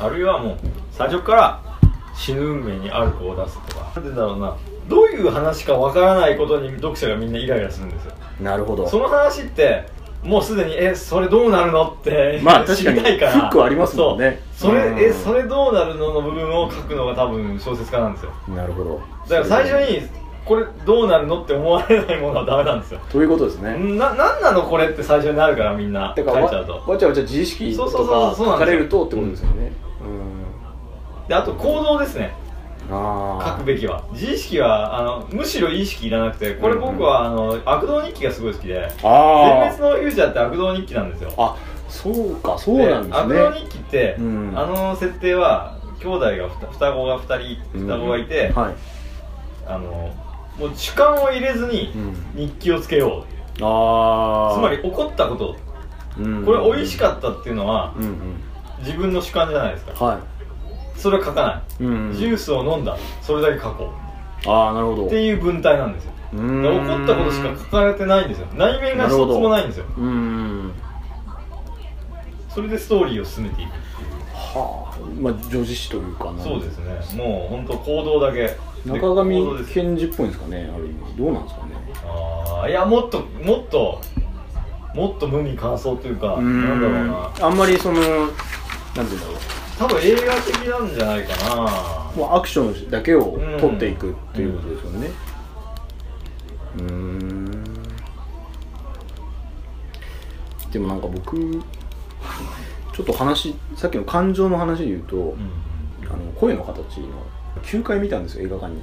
[0.00, 0.58] あるいはもう
[0.92, 1.62] 最初から
[2.14, 3.92] 死ぬ運命にある子を出すとか。
[3.96, 4.56] なんでだろうな。
[4.88, 8.12] どういう話かわからないことに読者がみんなイライラするんですよ。
[8.40, 8.88] なるほど。
[8.88, 9.86] その話って
[10.22, 13.00] もうすでにえそれどうなるのってまあ 確かに。
[13.00, 14.42] フックありますもんね。
[14.52, 18.32] それ、うん、えそれどうなるのの部分を書くのが多分小説家なんですよ。
[18.48, 19.00] なるほど。
[19.28, 20.08] だから最初に
[20.44, 23.00] これどうなるのって思われないものはダメなんですよ。
[23.10, 23.76] ということですね。
[23.96, 26.82] ななんなのこれって最初になるからみんな書いちゃうと。
[26.90, 29.72] わちゃわちゃ自意識とか書かれるとってことですよね
[31.30, 32.32] であと行動ですね。
[32.88, 34.04] 書くべきは。
[34.10, 41.32] 自意識はあのむしろ意識いらなくてこれ僕は、あの悪道日記がすごい好きで「全滅の勇者」って悪道日記なんですよ。
[41.38, 41.56] あ
[41.88, 43.40] そうかそうなんですね。
[43.40, 48.74] 悪道日記って、うん、あの設定は兄弟が双子が2人双子がいて、うんはい、
[49.68, 50.12] あの
[50.58, 51.92] もう主観を入れずに
[52.34, 53.24] 日記をつけよ
[53.60, 55.56] う、うん、あつまり怒ったこと、
[56.18, 58.16] うん、これ美味しかったっていうのは、うんうん、
[58.80, 60.39] 自分の主観じゃないですか、はい
[61.00, 62.14] それは書かない、うん。
[62.14, 62.96] ジュースを飲んだ。
[63.22, 63.90] それだけ書こ
[64.46, 64.48] う。
[64.48, 65.06] ああなるほど。
[65.06, 66.12] っていう文体なんですよ。
[66.32, 66.44] 起こ
[67.02, 68.46] ったことしか書かれてないんですよ。
[68.54, 69.86] 内面が一つもないんですよ。
[69.96, 70.72] うん。
[72.48, 73.70] それでストーリーを進めていく。
[74.34, 74.98] はあ。
[75.20, 77.22] まあ女子誌というかそうですね。
[77.22, 78.56] もう本当行動だけ。
[78.86, 81.16] 中上賢治っぽいんですかねある意味。
[81.18, 81.72] どうなんですかね。
[82.04, 84.00] ああいやもっともっと
[84.94, 87.30] もっと無味乾燥というかなんだろうな。
[87.40, 89.36] あんまりそのなんていうんだろう
[89.80, 92.12] 多分映画的なんじゃないかな。
[92.14, 95.10] もうアクションだけを撮っていくっていうことですよね。
[96.80, 97.62] うん。
[100.70, 101.62] でもなんか僕
[102.92, 105.34] ちょっと話さっきの感情の話で言うと、うん、
[106.06, 107.06] あの声の形の
[107.62, 108.82] 9回見たんですよ映画館に。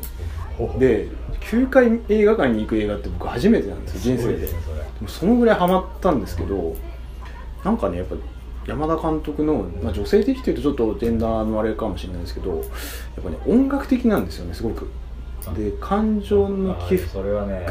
[0.80, 1.10] で
[1.42, 4.54] 9回映画館に行く映画って僕初めてなんですよ人生で、ね、
[5.06, 6.76] そのぐらいハマったんですけど
[7.64, 8.16] なんかねやっぱ
[8.68, 12.64] 山田監督の、まあ、女性的というとちょっとジェンダーのあれかもしれないですけどやっ
[13.24, 14.90] ぱね音楽的なんですよねすごく。
[15.56, 17.20] で感情の起伏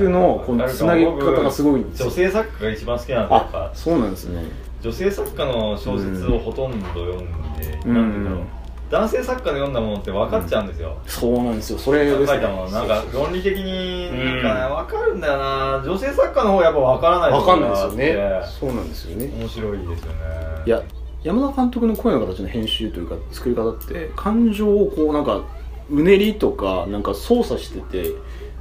[0.09, 2.07] のこのつなげ方がすごいんですよ。
[2.07, 4.45] 女性作家が一番好きなんだあそうなんですね。
[4.81, 7.19] 女性作家の小説をほとんど読ん
[7.59, 8.47] で、うん、なんていうの、
[8.91, 11.79] 男性作家で読んだものって分かっちゃうんですよ、うん、そうなんですよ。
[11.79, 12.71] それです、ね、書いたもの。
[12.71, 15.83] なんか論理的になんか、ね、分かるんだよな。
[15.85, 18.17] 女性作家の方やっぱ分からない分かんないですよね。
[18.61, 19.27] そうなんですよね。
[19.27, 20.19] 面白いですよね。
[20.67, 20.83] いや
[21.25, 25.43] 山田監督の声の形の編集というか作り方って感情をこうなんか
[25.91, 28.13] うねりとかなんか操作してて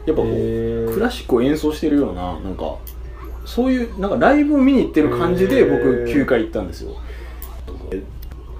[0.07, 2.77] やっぱこうクラシックを演奏してるようななんか
[3.45, 6.95] そういうなんかライブを見に行ってる感じで僕9回行ったんですよ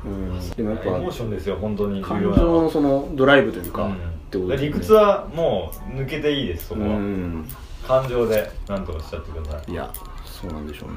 [0.06, 3.98] うん、でもやっぱエモーションですよ本当に感情のそのドライブというか、うん、っ
[4.30, 7.48] てこと、ね、理屈はもう抜けていいですそこは、うん、
[7.88, 9.72] 感情で何とかしちゃってください。
[9.72, 9.92] いや
[10.24, 10.96] そうなんでしょうね。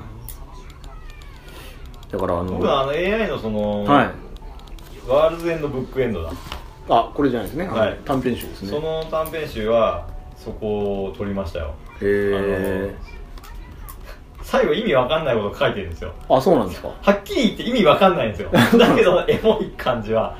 [2.11, 4.11] だからあの僕はあの AI のその、はい、
[5.09, 6.33] ワールズエンドブックエンドだ。
[6.91, 8.71] あこれじゃないですね、はい、短編集ですね。
[8.71, 11.75] その短編集はそこを取りましたよ。
[12.01, 12.95] へえ
[14.51, 16.13] 最後意味わかんないこと書いてるんですよ。
[16.31, 16.89] あそうなんですか？
[17.03, 18.49] はっきり言って意味わかんないんですよ。
[18.79, 20.35] だけどエモい感じは。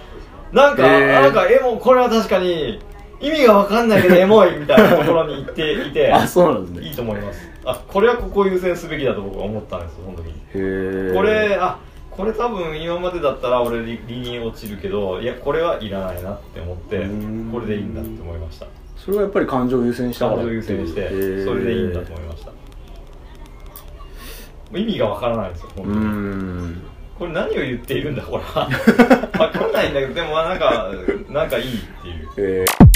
[0.53, 2.81] なんか、なんかエモこれは確かに
[3.21, 6.89] 意味がわかんないけどエモいみたいなところに行っていて あそうなんですね。
[6.89, 7.51] いいと思います。
[7.67, 10.33] あこれはここを優先すべきだと僕は思ったんですその時に。
[10.33, 11.77] へえこれあ
[12.11, 17.07] これ多分今までだったら俺理に落ちるけどいやこれはいらないなって思って
[17.53, 18.67] これでいいんだって思いました。
[18.97, 21.09] それはやっぱり感情優先した感情優先して
[21.45, 22.51] それでいいんだと思いました
[24.75, 26.99] 意味がわからないですよ本当に。
[27.19, 28.69] これ何を言っているんだこれは。
[29.39, 30.89] わかんないんだけどでもなんか
[31.29, 32.88] なんかいいっていう、みんな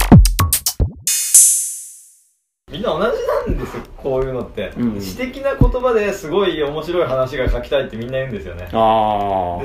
[2.83, 8.65] 同じなんですよこういうのって、うん、詩的な言葉ですごい面白い話が書きたいってみんな言うんですよね。
[8.65, 8.71] で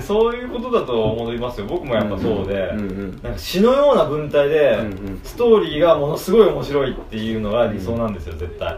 [0.02, 1.68] そういうことだと思いますよ。
[1.68, 4.78] 僕もやっぱそうで、うんうん、なんか詩のような文体で、
[5.24, 8.78] ストーリーがものすごい面白いっていうのが理想なんですよ絶対、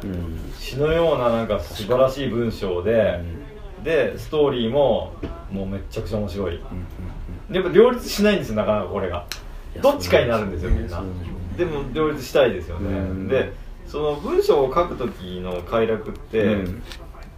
[0.58, 3.22] 詩のようななんか素晴らしい文章で、
[3.84, 5.14] でストーリーも
[5.52, 6.60] もうめっちゃくちゃ面白い、
[7.50, 9.26] でも両立しないんですよなかなかこれが。
[9.82, 11.04] どっちかになるんですよみんな。
[11.58, 13.54] でも両立したいですよね、で
[13.90, 16.64] その文章を書く時の快楽って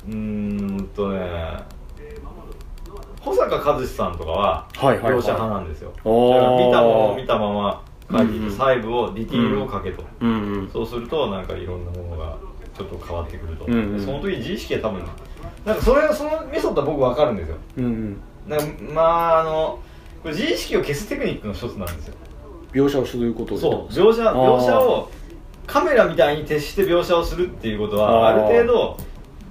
[0.10, 0.90] うん。
[0.94, 1.64] とね
[3.22, 12.38] 保坂和志さんとかは描写派なんですよ、はい見たものを見たまま書いていて、細部をディティールを書けと、うんうん、そうするとなんかいろんなものが
[12.76, 15.04] ちょっと変わってくると、うんうん、その時自意識は多分
[15.66, 19.80] なんかそれそのメソッドは僕分かるんですよ、うんうん、なんかまああの
[20.24, 22.16] これ自意識を消すテクニックの一つなんですよ。
[22.74, 23.94] 描写をすることそう。
[23.94, 25.10] 描写描写を
[25.68, 28.98] カメラみたいに徹して描写をするっていうことはある程度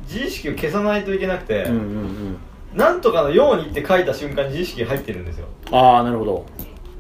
[0.07, 2.39] 自意識を消さないといけなくて、うんうんうん、
[2.75, 5.47] なんとかのようにって書いた瞬間に自意識入ってるんですよ。
[5.71, 6.47] ああなるほど。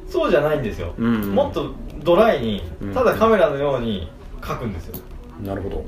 [0.09, 4.11] そうじゃないんですよ、うんうん、もっとドライにただカメラのように
[4.44, 4.96] 書くんですよ、
[5.38, 5.85] うん、なるほど。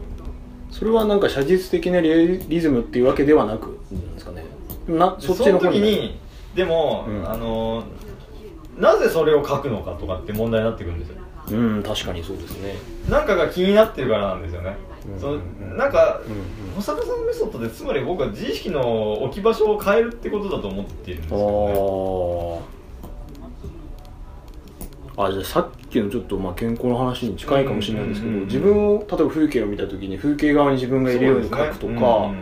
[0.70, 4.44] それはなんか写実的なリズムっていうわけではなくなんですかね。
[4.88, 6.18] なそっちの時に
[6.54, 7.84] でも、うん、あの
[8.78, 12.76] なぜそれを書くのかとかって問題になってくるんですようん確かにそうですね。
[13.08, 14.76] なんかが気になってるからなんですよね、
[15.12, 15.38] うん、その
[15.76, 16.30] なんか、う
[16.70, 22.82] ん、保坂さんのメソッドでつまり僕は自意識の置き場所を変えるってことだと思っているんですよね。
[25.14, 32.32] あじゃあさっきのちょっとまあ健康の話に近いかもしれないんですけど、自分を例えば風景を見た時に風景側に自分がいるように描くとか、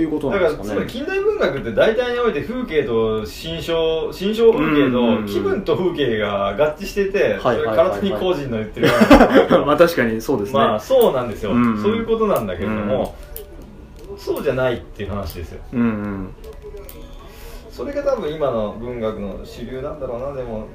[0.00, 0.68] っていうことなんですかね。
[0.70, 8.94] だから近代文学って大体において風景と心象心象風景と気分と風景が合致してて、それに個人の言ってるよ
[9.48, 9.58] うな。
[9.66, 10.58] ま あ確かにそうですね。
[10.58, 13.14] まあそうなんですよ、うんうん、そういうことなんだけれども、
[14.10, 16.28] うん、そうじゃないっていう話ですよ、うんうん、
[17.70, 20.66] それが多分今の文学の主流なんだろうなでも。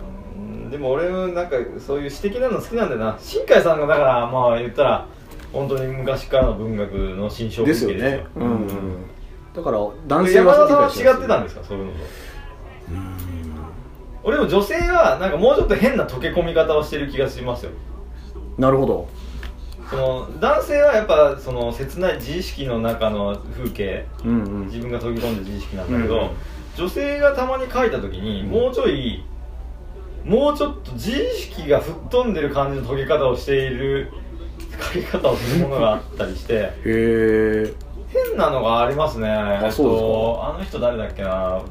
[0.70, 3.18] でも俺なんかそういう詩的なの好きなんだよな。
[3.20, 5.08] 新海さんがだからまあ言ったら
[5.56, 7.94] 本当に昔からの文学の新象風景ですよ。
[7.94, 8.68] ですよね、うん、うん、
[9.56, 11.64] だから男性は山田さんは違ってたんですか？
[11.64, 11.98] そういうのと。
[14.24, 17.72] 俺も女性はなんかもうちょっと変な溶け込み方をしてる気がしますよ。
[18.58, 19.08] なるほど。
[19.90, 26.30] その男性はやっぱその切ない自意識の中の風景、うんうん、自分が飛び込んで自意識なんだけど、うんうん、
[26.76, 29.24] 女性がたまに書いた時にもうちょい
[30.24, 34.12] もうちょっと自意識が吹っ飛んでる感じの研ぎ方をしている
[34.94, 36.54] 書き方をするものがあったりして。
[36.56, 37.74] へえ
[38.30, 39.30] 変なのがありますね。
[39.30, 40.02] あそうです
[40.42, 40.56] か？
[40.56, 41.62] あの人誰だっけな。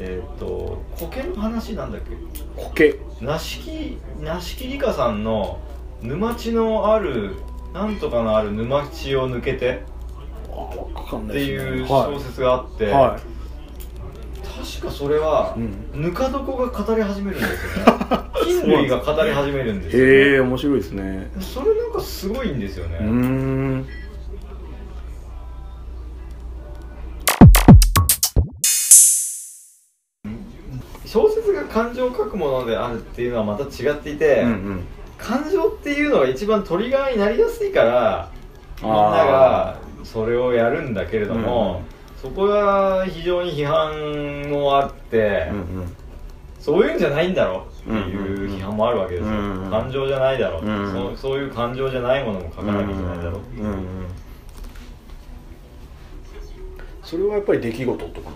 [0.00, 2.62] えっ、ー、と苔の話なんだっけ？
[2.62, 2.98] 苔。
[3.20, 5.58] 梨木梨木里香さんの
[6.02, 7.34] 沼地のある
[7.74, 9.82] なんとかのある沼地を抜けて
[10.48, 12.94] っていう小説があって、はい。
[12.94, 13.20] はい。
[14.80, 15.56] 確かそれは、
[15.94, 17.98] ぬか床が語り始めるんですよね。
[18.44, 21.30] 菌類が語り始めるんですよ、ね、へえ面白いですね。
[21.40, 22.98] それなんかすごいんですよね
[31.68, 34.84] 感情を書くものであるっていうのはまた違っていて、うんうん、
[35.16, 38.30] 感情っていうのが一番トリガーになりやすいから
[38.80, 45.96] みんながそれをやるんだけれども、うんそこが非常に批判もあって、うんうん、
[46.58, 53.78] そういうんじゃないんだろうっていう批判もあるわけですよ、うんうん、感情じゃないだろう、うんうん、そうそういう感情じゃないものも書かなきゃいけないだろうんうん、
[57.04, 58.30] それはやっぱり出来事とか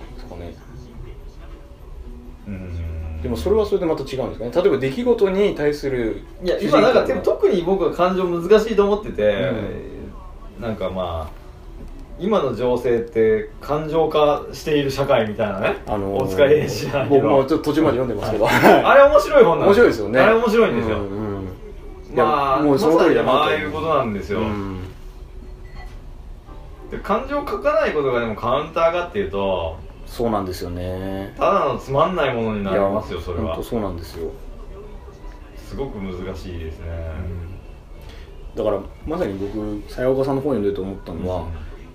[3.22, 4.50] でもそれはそれでまた違うんですかね？
[4.52, 9.50] 例えば出来事に対するいや今なんか特に僕は感情難しいと思ってて、
[10.58, 11.42] うん、なんかまあ
[12.18, 20.20] 今の情勢って感情化している社会みたいなね、あのー、大塚なん僕もちょっと途中まで読んでますけど、あれ面白い本なん面白いですよね。
[20.20, 21.48] あれ面白いんですよ、うんうん、
[22.16, 24.82] まあもうその通りだなああいうことなんですよ、うん、
[26.90, 29.78] で感情書かないことがでもカウンターがっていうと
[30.12, 31.34] そうなんですよね。
[31.38, 33.62] ただのつまんないものになりますよそれは。
[33.62, 34.30] そうなんですよ。
[35.54, 36.86] すごく難しいですね、
[38.54, 41.52] うん、だからまさに僕さやおかさんの本読んでると思ったのは、うん、や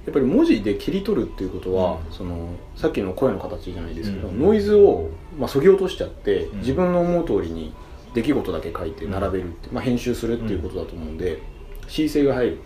[0.10, 7.72] っぱり文字で切り取るっていうことは、うん、そのさっきの声の形じゃないですけど、ノイズを、まあ、そぎ落としちゃって、自分の思う通りに
[8.16, 11.40] 出来事だけ書いて並べるって、まあ、編集するっていうことだと思うんで、
[11.88, 12.62] 恣意性が入る、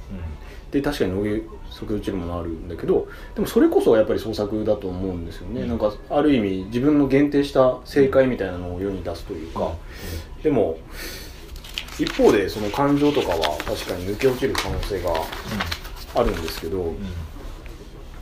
[0.72, 9.74] で確かにノイ即落ちるものあるんだけどでもそれこそやっぱり創作だと思うんですよね、うん、なんかある意味自分の限定した正解みたいなのを世に出すというか、
[10.38, 10.78] うん、でも
[12.00, 15.12] 一方でその感情とかは確かに抜け落ちる可能性が
[16.16, 16.98] あるんですけど、うん、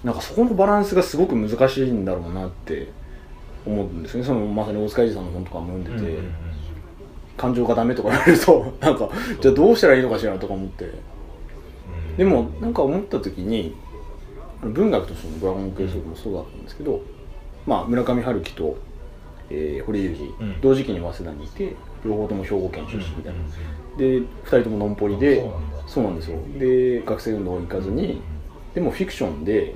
[0.04, 2.92] なんかそこのバランスがすごく難しいんだろうなって
[3.66, 4.24] 思うんですね。
[4.24, 6.20] そのまさに大塚英治さんの本とかも読んでて、
[7.38, 9.10] 感情がダメとか言われるとなんか
[9.42, 11.19] じゃあどうしたらいいのかしらとか思って。
[12.20, 13.74] でもなんか思った時に
[14.62, 17.00] 文学としての「ドラゴンクエスト」もそうだったんですけど、
[17.66, 18.76] まあ、村上春樹と、
[19.50, 23.40] えー、堀井二、うん、同時期に早稲田にいて両方とも兵庫県出身みたいな、
[23.98, 25.50] で2人ともノンポリで
[25.88, 26.38] そうなんですよ。
[26.58, 28.22] で学生運動行かずに、
[28.74, 29.74] でもフィクションで、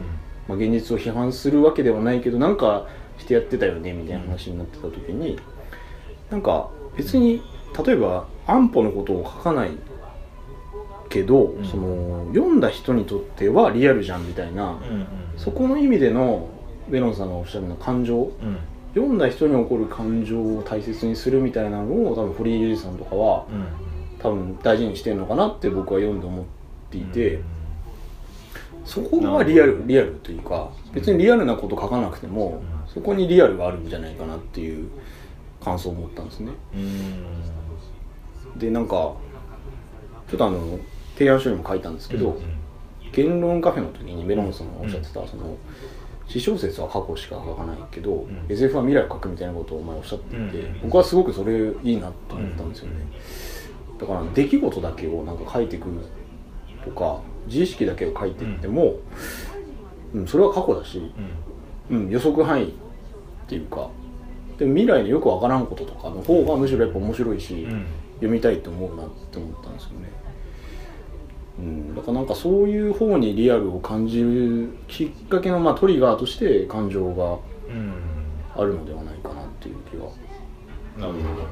[0.49, 2.87] まあ、現実を批判するわけではないけどなんか
[3.19, 5.39] してやってたよねみたいな話になってた時に
[6.29, 7.41] なんか別に
[7.85, 9.71] 例えば安保のことを書かない
[11.09, 16.49] けど、うん、その読んだ人にとってはリアルじゃんみたいな、うんうん、そこの意味での
[16.89, 18.57] ベロンさんがおっしゃるの感情、うん、
[18.93, 23.45] 読んだ人に起こる感情を大切にするみたいなのを多分堀井裕二さんとかは、
[24.19, 26.45] 多分大事にしてるのかなって僕は読んで思っ
[26.91, 27.39] ていて、
[28.85, 32.61] そこはリアルリアルというか別にリアルなこと書かなくても、
[32.93, 34.89] そこにリアルがあるんじゃないかなっていう
[35.63, 36.51] 感想を持ったんですね。
[38.57, 39.13] でなんか
[40.29, 40.79] ちょっとあの
[41.17, 42.41] 提案書にも書いたんですけど、うんうん、
[43.11, 45.57] 言論カフェの時にメロンさんがおっしゃってた、その
[46.27, 50.81] 私小説は過去しか書かないけど、うん、SF は未来を書くみたいなことをお前おっしゃっていて、うん。
[50.83, 53.05] 僕はすごくそれいいなと思ったんですよね、
[53.99, 55.89] だから出来事だけをなんか書いていく
[56.83, 58.95] とか自意識だけを書いていっても、
[60.13, 61.11] うん、それは過去だし、
[61.91, 62.09] うん。
[62.09, 62.69] 予測範囲っ
[63.47, 63.89] ていうか
[64.57, 67.67] でも未来のよくわからんこととかの方がむしろやっぱ面白いし、
[68.15, 70.09] 読みたいと思うなって思ったんですよね
[71.59, 77.37] うん、だからなんかそういう方にリアルを感じるきっかけのまあトリガーとして感情が
[78.55, 80.09] あるのではないかなっていう気は、
[80.97, 81.47] なるほど、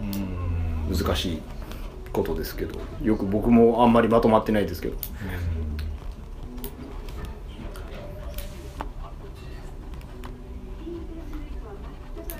[0.00, 1.42] うん、難しい
[2.12, 2.80] ことですけど。
[3.02, 4.96] よく僕もあんまりまとまってないですけど、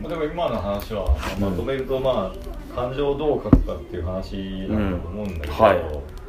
[0.03, 5.61] うん、でも今の話はまとめるとまあ、感情をどう書くかっていう話だと思うんだけど、うん。
[5.61, 6.20] はい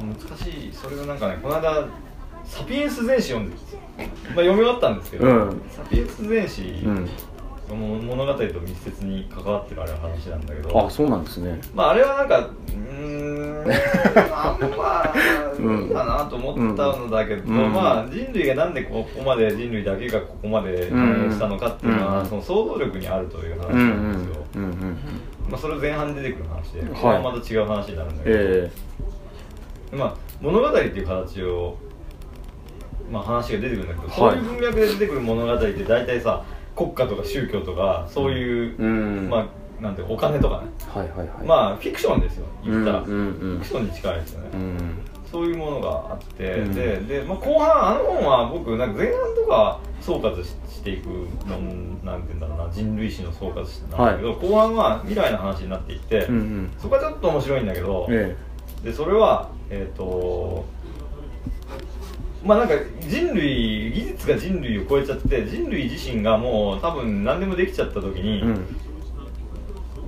[0.00, 0.72] 難しい。
[0.72, 1.86] それがなんかねこの間
[2.44, 3.56] 「サピエンス全史」読んで
[3.98, 6.62] まあ、読み終わったんですけど「うん、サピエンス全史」
[7.68, 11.60] の物語と密接に関わってるあれは話なんだけどあそうなんですね。
[11.74, 13.64] まああれはなんかうん
[14.32, 15.12] あんま
[15.82, 24.44] いいかなと思ったのだけど、うん、まあ人類がなんでここまで人類だけがここまでしたのかっていうのは、うん、その想像力にあるという話なんですよ、
[25.50, 31.76] まあ、それ前半に出てくる話で、これはまた違う話になるんだけど、えーまあ、物語っていう形を、
[33.10, 36.44] まあ、話が出てくるんだけど、そういう文脈で出てくる物語って大体さ
[36.76, 44.98] 国家とか宗教とかそういう、うん、まあなんてお金とかね、はいはいはい、まあフィクションですよ言ったら、うんうんうん、フィクションに近いですよね、うん、
[45.30, 51.06] そういうものがあって、うん、でで、まあ、後半あの本は僕なんか前半とか総括していく
[51.46, 51.58] の
[52.02, 53.56] なんて言うんだろうな人類史の総括
[53.90, 58.36] なんだけど、はい、後半は未来の話になっていって、うんうん、そこはちょっと面白いんだけど、え
[58.82, 60.64] え、でそれはえっ、ー、と
[62.44, 68.66] まあなんか人類技術が人類を超えちゃって人類自身がもう多分何でもできちゃった時に、うん、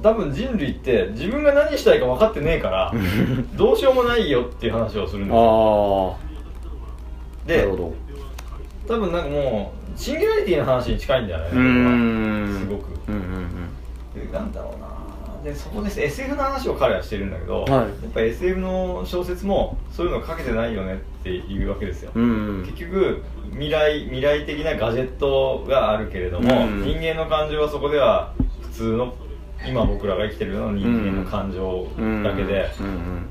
[0.02, 2.92] 多分人類って自分が何したいか分かってねえから
[3.54, 6.18] どうしようもないよっていう話をするんですよ。
[7.46, 7.66] で
[8.86, 13.70] 多分なんかもうシンギュラリティの話に近いんだよねすごく、うんうん
[14.16, 15.00] うん、なんだろうな。
[15.44, 23.22] でそこです SF の話を彼はしてるんだけど、はい、やっぱ SF の小説もそういうの書けてないよねっていうわけですよ、うんうん、結局
[23.52, 29.14] 未来未来的なガジェットがあるけれども、うん、人間の感情はそこでは普通の
[29.66, 31.86] 今僕らが生きてるような人間の感情
[32.24, 32.70] だけで、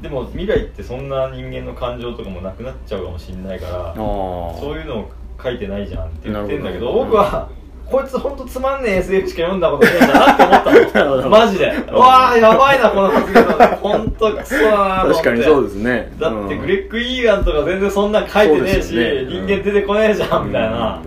[0.01, 5.11] でも未来ってそんな人間の感情とかもなくなっちゃうかもしれないからそういうのを
[5.41, 7.49] 書いてないじゃんって言ってんだけど僕は
[7.89, 11.73] こいつ本当つまんねえ SF しか読んだことねえんだなって思ったの マジで。
[11.91, 16.11] うわあやばいなこの発言だ本当クソだな 確かにそうですね。
[16.19, 21.01] だってグレッグ・イーガンとか全然そんな書いてねえし、ね、人間出てこねえじゃんみたいな、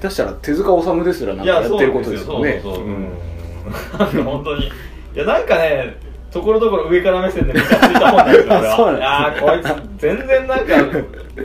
[0.00, 2.38] 下手したら手塚治虫ですらなんかやってることですよ。
[2.42, 3.08] ねそうそうそう、うん
[4.24, 4.66] 本当に。
[4.66, 4.70] い
[5.14, 5.96] やなんかね
[6.30, 10.74] ところどころ上から目線でめちゃついた本なんですよ俺は、 ね、いやこいつ全然なんか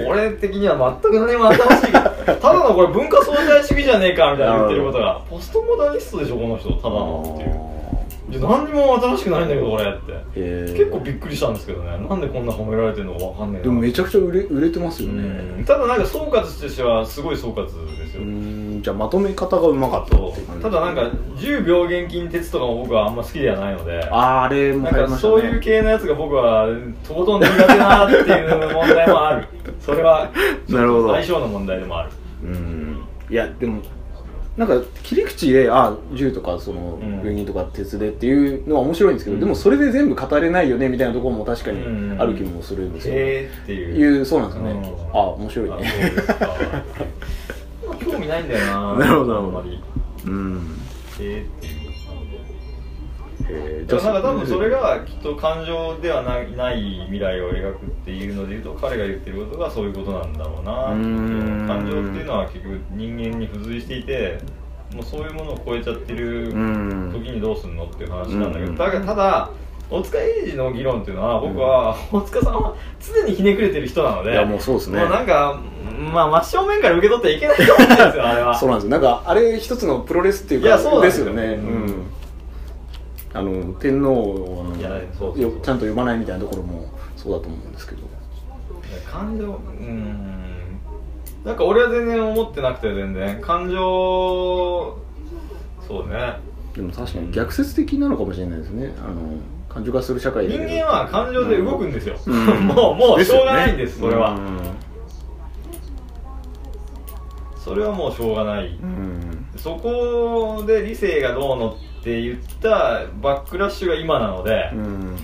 [0.07, 2.01] 俺的には全く何も新しいた
[2.39, 5.21] だのこれ文化相対主義じゃねえかみたいな言ってることが。
[5.29, 7.79] ポストモダニストでしょこの人ただのっていう。
[8.31, 9.93] いや何にも新しくないんだけど俺っ
[10.33, 10.73] て。
[10.73, 12.07] 結構びっくりしたんですけどね。
[12.07, 13.59] なんでこんな褒められてるのか分かんな。
[13.59, 15.63] いでもめちゃくちゃ売れ売れてますよね。
[15.65, 17.65] ただなんか総括としてはすごい総括
[17.97, 18.21] ですよ
[18.81, 20.63] じゃあまとめ方がうまかったって感じ。
[20.63, 21.01] ただなんか
[21.37, 24.03] 10秒現金鉄とかも僕はあんま好きではないので。
[24.09, 26.67] あああれもなんかそういう系のやつが僕は
[27.07, 29.47] とことん苦手なっていう問題もある。
[29.79, 30.29] それは
[30.67, 31.13] なるほど。
[31.13, 32.09] 相性の問題でもある。
[32.43, 33.03] うん。
[33.29, 33.81] いやでも
[34.59, 41.79] なんか切り口であ銃とかその病人とか鉄でっていうのは面白いんですけど、うん、でもそれで全部語れないよねみたいなところも確かに
[42.19, 44.25] ある気もするんですよ、えー、っていう。
[44.25, 45.77] そうなんですよね、うん、あ面白いね
[47.95, 48.95] 興味ないんだよな。
[48.95, 49.37] なるほど。
[49.37, 49.81] あんまり。
[50.25, 50.77] うん。
[51.19, 51.89] えー、っていう。
[53.51, 60.71] えー、なんか多分それがきっと感情ではないない未来を描くっていうのでいうと彼が言ってることがそういうことなんだろうな
[61.67, 64.39] 感情っていうのは結局人間に付随していて
[64.93, 66.55] もうそういうものを超えちゃってる時
[67.31, 68.73] にどうするのっていう話なんだけど。
[68.73, 69.49] だからただ
[69.89, 74.97] 大塚英二の議論っていうのは僕は大塚さんは常にひねくれてる人なのでいやもうそうですね。
[74.97, 75.59] なんか
[76.13, 78.55] まあ真正面から受け取ってはいけないと思うんですよあれは。
[78.57, 81.33] そうなんですなんかあれ一つのプロレスっていうかいやそうですよ。
[81.33, 81.43] ね。
[81.43, 82.05] うん。
[83.33, 88.01] あの天皇をちゃんと読まないみたいなところもそうだと思うんですけど。
[89.11, 90.79] 感情うん。
[91.43, 93.41] なんか俺は全然思ってなくて全然。
[93.41, 94.97] 感情
[95.87, 96.37] そうね。
[96.75, 98.93] でも確かに逆説的なのかもしれないですね。
[98.99, 99.15] あの
[99.69, 104.59] 感情化する社会で人間は感情で動くんですよ、うん、 もうもうしょうがないんです、ね、それは、うん、
[107.55, 115.15] それはもうしょうがない、うん、そこで理性がどうのって言ったバックラッシュが今なので、うん、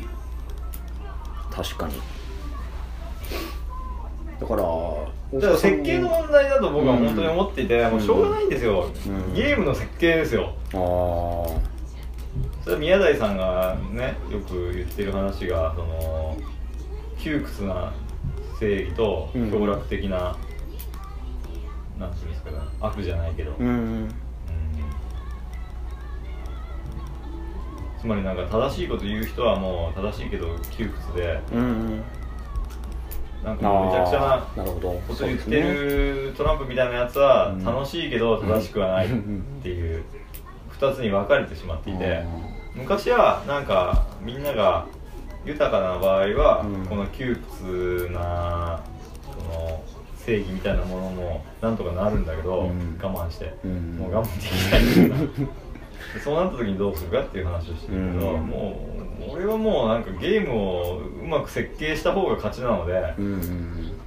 [1.51, 1.93] 確かに。
[4.39, 10.53] だからだから設計の問題だと僕は本当に思っていて、うん、もうしょうがないんですよ、うん、ゲームの設計ですよ。
[10.73, 11.74] ああ
[12.65, 16.35] それ宮台さんがねよく言ってる話がその
[17.19, 17.93] 窮屈な
[18.59, 20.35] 正義と強楽的な、
[21.93, 24.15] うん、なんていうんですかね悪じゃないけど、うん
[28.01, 32.03] つまりなんか正しいこと言う人はもう正しいけど窮屈で、うんうん、
[33.43, 39.09] なんかめちゃくちゃなこと言ってるトランプみたいなやつは楽しいけど正しくはないっ
[39.63, 40.03] ていう
[40.79, 42.23] 2つに分かれてしまっていて
[42.75, 44.85] 昔はなんかみんなが
[45.45, 48.81] 豊かな場合はこの窮屈な
[49.25, 49.83] この
[50.17, 52.69] 正義みたいなものもなんとかなるんだけど我
[52.99, 53.53] 慢して。
[53.65, 55.47] もう我慢できない
[56.23, 58.87] そうなった時にどうするかっていう話をしてるけど、うん、も
[59.29, 63.97] う俺はもうなんかゲームをうまく設計した方が勝ちなので、うん、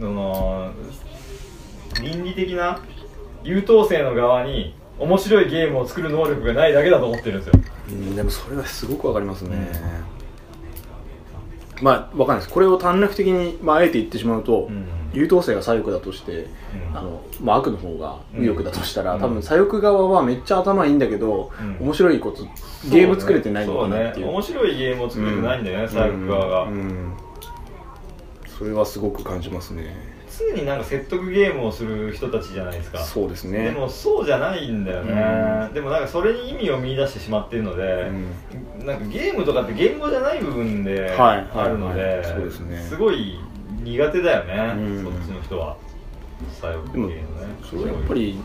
[0.00, 0.70] の
[2.02, 2.80] 倫理的な
[3.42, 9.56] 優等生の側に面白いゲームを作る能力がないだけだと思ってるんですよ、うん、でもそれはすごくわかりますね、
[11.82, 12.52] まあわかんないです。
[12.52, 14.86] これを短絡的に、まあ、あえて言ってしまうと、うん。
[15.12, 16.46] 優等生が左翼だとして、
[16.90, 22.44] うん、あのまあ、悪の方が右翼だとしたら、うん、多分左翼側はめっちゃ頭いいんだけど、うん、面白いこと
[22.90, 26.72] ゲーム作れてないのかなっていう、ね、面白いゲームを作れてないんだよね、左翼側が、
[28.58, 32.98] それはすごく感じますね常になんか説得ゲームをする人たちじゃないですか。
[32.98, 33.64] そうですね。
[33.64, 38.10] でもそうじゃないんだよね、でもなんかそれに意味を見出してしまってるので、
[38.84, 42.08] なんかゲームとかって言語じゃない部分であるので、はい。
[42.08, 42.78] はいはい、そうですね。
[42.78, 43.38] すごい
[43.82, 45.76] 苦手だよね、うん、そっちの人は。
[46.60, 47.16] 左翼系のね。
[47.68, 48.38] それやっぱり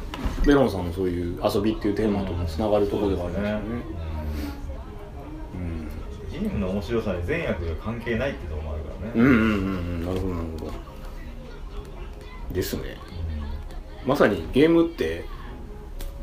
[0.48, 3.62] メロンさんのそういう遊びっていうテーマともつながるところではありますよね、
[6.32, 9.12] ゲームの面白さに善悪が関係ないってところもあるからね。
[9.16, 9.36] うんうんう
[10.02, 10.06] ん。
[10.08, 10.72] なるほどなるほど
[12.54, 12.98] ですね、
[14.06, 15.26] まさにゲームって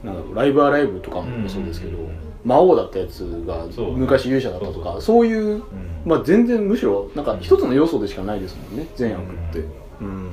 [0.05, 1.99] なんだろうライブアライブとかもそうですけど、
[2.45, 3.67] 魔王だったやつが
[3.97, 5.63] 昔勇者だったとかそういう、
[6.05, 9.65] まあ、全然むしろなんか一つの要素でしかないですもんね善悪って。
[10.01, 10.31] うん。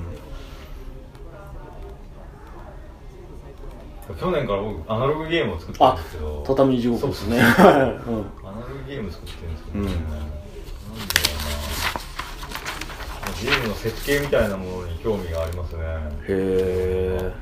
[4.17, 6.43] 去年から僕アナログゲームを作ってるんですけど。
[6.47, 11.36] 畳地獄ですね、うん、 アナログゲーム作ってるんですけどね、うん、
[13.27, 15.83] なんだろうなゲームの設計みたいなものに興味がありますね。
[16.27, 17.33] へえ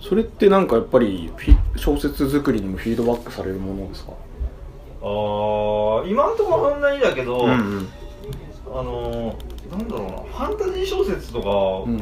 [0.00, 1.30] それってなんかやっぱり
[1.76, 4.12] 小説作りにもフィードバックされるものですか？
[4.12, 4.16] ああ
[6.08, 7.88] 今んところそんなにだけど、うんうん、
[8.72, 9.36] あの
[9.70, 11.48] なんだろうなファンタジー小説とか、
[11.86, 11.98] うん、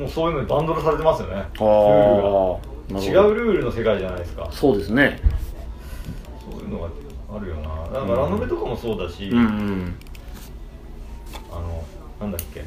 [0.00, 1.44] もうそういうのにバンドルされてますよね。
[1.54, 2.76] ルールが。
[3.00, 4.48] 違うルールの世界じゃないですか。
[4.52, 5.20] そうですね。
[6.50, 6.88] そういうのが
[7.34, 7.84] あるよな。
[7.84, 9.38] だからラノベとかもそうだし、うん。
[9.38, 9.94] うん、
[11.50, 11.84] あの
[12.20, 12.64] なんだっけ。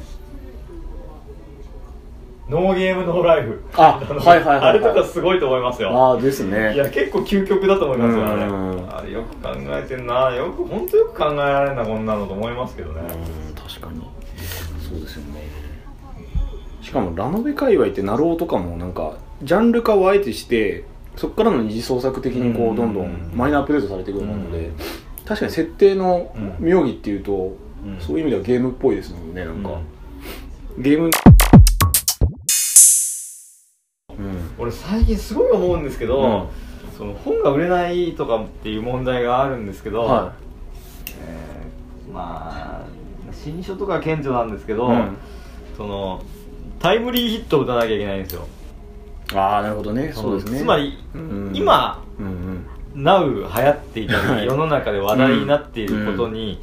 [2.48, 3.62] ノーゲームノーライフ。
[3.76, 6.14] あ はいはいはい、あれとかすごいと思いますよ。
[6.14, 6.74] あですね。
[6.74, 8.42] いや結構究極だと思いますよあれ。
[8.42, 10.34] あれよく考えてんな。
[10.34, 13.02] よく本当よく考えられんなこんなのと思いますけどね。
[13.56, 14.00] 確かに。
[14.88, 15.48] そうですよね。
[16.82, 20.84] しかもラノベ界隈ってナローとかもなんかジャンル化をあえてして
[21.16, 24.70] そこからの二次創作的にこうどんどんマイナーアップデートされていくようなので
[25.24, 27.56] 確かに設定の妙義っていうと
[28.00, 29.80] そういう意味ではゲームっぽいですもんねなんか。
[30.78, 31.10] ゲーム
[34.58, 40.34] 俺最近すごい思うんですけど、うん、その本が売れないとかっていう問題があるんですけど、は
[41.08, 42.84] い、えー、まあ
[43.32, 45.16] 新書とか顕著なんですけど、うん、
[45.76, 46.22] その
[46.78, 48.46] タイムリーヒットを打たなきゃいけないんですよ
[49.34, 50.12] ああなるほどね。
[50.12, 50.58] そうですね。
[50.60, 56.60] つまり、うん、今、うんうん、ナウ流行っていたり、世の中で話題になっていることに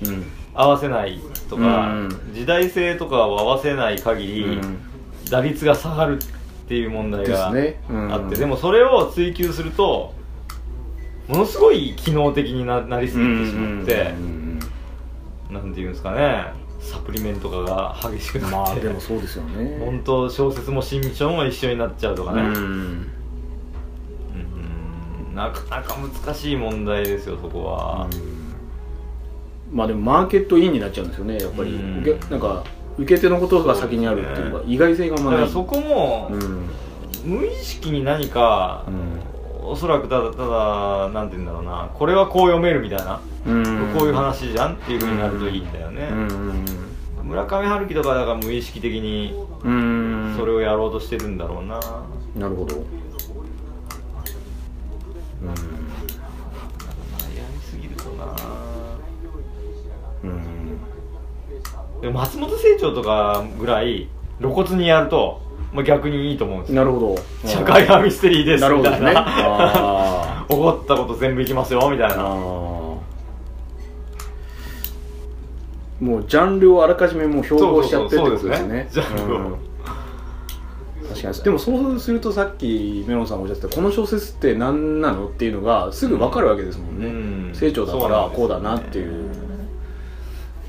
[0.54, 1.92] 合わせないとか、
[2.34, 4.62] 時代性とかを合わせない限り、
[5.30, 7.82] 打率が下がるっていう問題があって、ね。
[7.90, 10.14] うん、でもそれを追求すると
[11.28, 14.14] ものすごい機能的にななりすぎてしまって、
[15.50, 16.46] なんていうんですかね
[16.88, 17.72] サプリメントとか
[18.02, 18.56] が激しくなって。
[18.56, 19.80] まあでもそうですよね。
[19.84, 22.42] 本当小説も新書も一緒になっちゃうとかね。
[22.42, 23.08] うん。
[25.36, 28.08] なかなか難しい問題ですよそこは。
[29.72, 31.78] まあでもマーケットインになっちゃうんですよねやっぱり。
[32.30, 32.64] なんか
[32.98, 35.48] 受け手のことが先にあるっていうか、意外性がまだ。
[35.48, 36.32] そこも、
[37.24, 38.86] 無意識に何か、
[39.70, 41.90] おそらくただただなんて言うんだろうな。
[41.94, 43.20] これはこう読めるみたいな、
[43.98, 46.10] こういう話じゃんっていうふうになるといいんだよね、
[47.24, 49.36] 村上春樹とかだから無意識的に
[50.38, 51.80] それをやろうとしてるんだろうな。
[52.36, 52.76] なるほど。
[52.76, 52.84] うん。
[55.50, 55.56] や
[57.54, 58.26] りすぎるとな
[60.24, 60.80] うん。
[62.02, 64.08] でも松本清張とかぐらい
[64.40, 65.42] 露骨にやると、
[65.78, 67.16] まあ、逆にいいと思うんですなるほど。
[67.48, 72.24] 社会派ミステリーですみたいな、ね、起こったこと全部いきますよみたいな。
[76.00, 78.88] もうジャンルをあらかじめもう標榜しちゃってるってことですね。
[78.92, 79.58] ジャンルを、
[81.10, 81.44] 確かに。
[81.44, 87.10] でもそうするとさっきメロンさんがおっしゃってたこの小説って何なのっていうのがすぐ分かるわけですもんね、う
[87.52, 89.32] ん、成長だからこうだなっていう、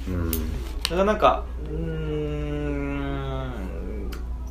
[0.08, 0.30] うん。
[0.30, 0.36] だ
[0.90, 2.07] からなんかうん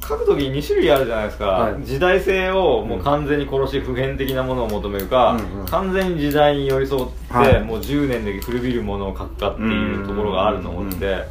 [0.07, 5.59] 書く時に2種類あるじゃないですか、はい、時代性をもう完全に殺し普遍的なものを求めるか、うん。
[5.61, 11.25] うん、完全に時代に寄り添って、はい、もう10年で古びるものを書くかっていうところがあると思って、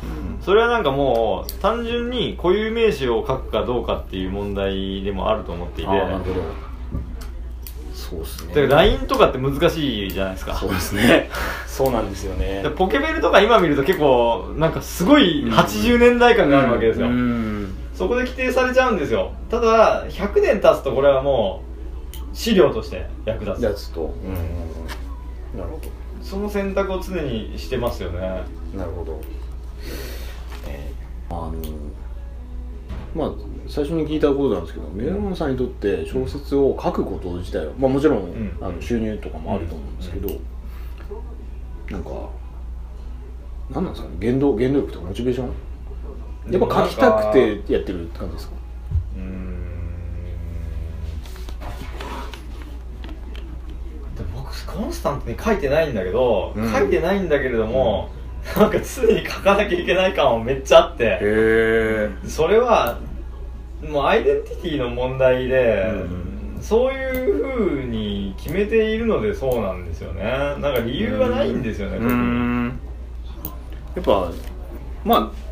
[0.44, 5.90] それはなんかもう単純に固有名詞を書くかどうかっていう問題でもあると思っていて。
[8.06, 8.54] そうですね。
[8.54, 10.54] だから LINE とかって難しいじゃないですか。
[10.54, 11.28] そうですね。
[11.66, 12.64] そうなんですよね。
[12.76, 17.08] ポケベルとか今見ると結構なんかすごい80年代感があるわけですよ、
[17.96, 19.32] そこで規定されちゃうんですよ。
[19.50, 21.62] ただ100年経つとこれはも
[22.12, 23.64] う資料として役立つ。
[23.64, 25.58] やつと、うん。
[25.58, 25.88] なるほど。
[26.22, 28.18] その選択を常にしてますよね。
[28.76, 29.20] なるほど、
[30.68, 31.54] えー、あの
[33.14, 33.32] まあ
[33.68, 42.10] 最初に聞いたことなんですけどメロンさんにとって小説を書くこと自体は、まあ、もちろん、うん、あの収入とかもあると思うんですけど、うん、なんか
[43.70, 45.52] 何なんですかね原動原動力とかモチベーション
[46.50, 48.54] やっぱ書きたくてやってるって感じですか？
[49.16, 49.56] うん。
[54.34, 58.10] 僕コンスタントに書いてないんだけど、うん、書いてないんだけれども、
[58.56, 61.18] なんか常に書かなきゃいけない感はめっちゃあって。
[62.28, 63.00] それは
[63.82, 65.84] もうアイデンティティの問題で、
[66.56, 70.22] うん、そういうふうに決めているのでそうなんですよね。
[70.22, 72.78] なんか理由がないんですよね、うん、
[73.94, 74.30] やっぱ
[75.04, 75.45] まあ書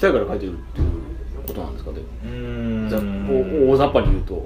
[0.00, 0.86] きたいから書いてるっていう
[1.46, 1.98] ことなんですかね。
[2.24, 2.88] うん。
[3.70, 4.42] 大雑把に言うと。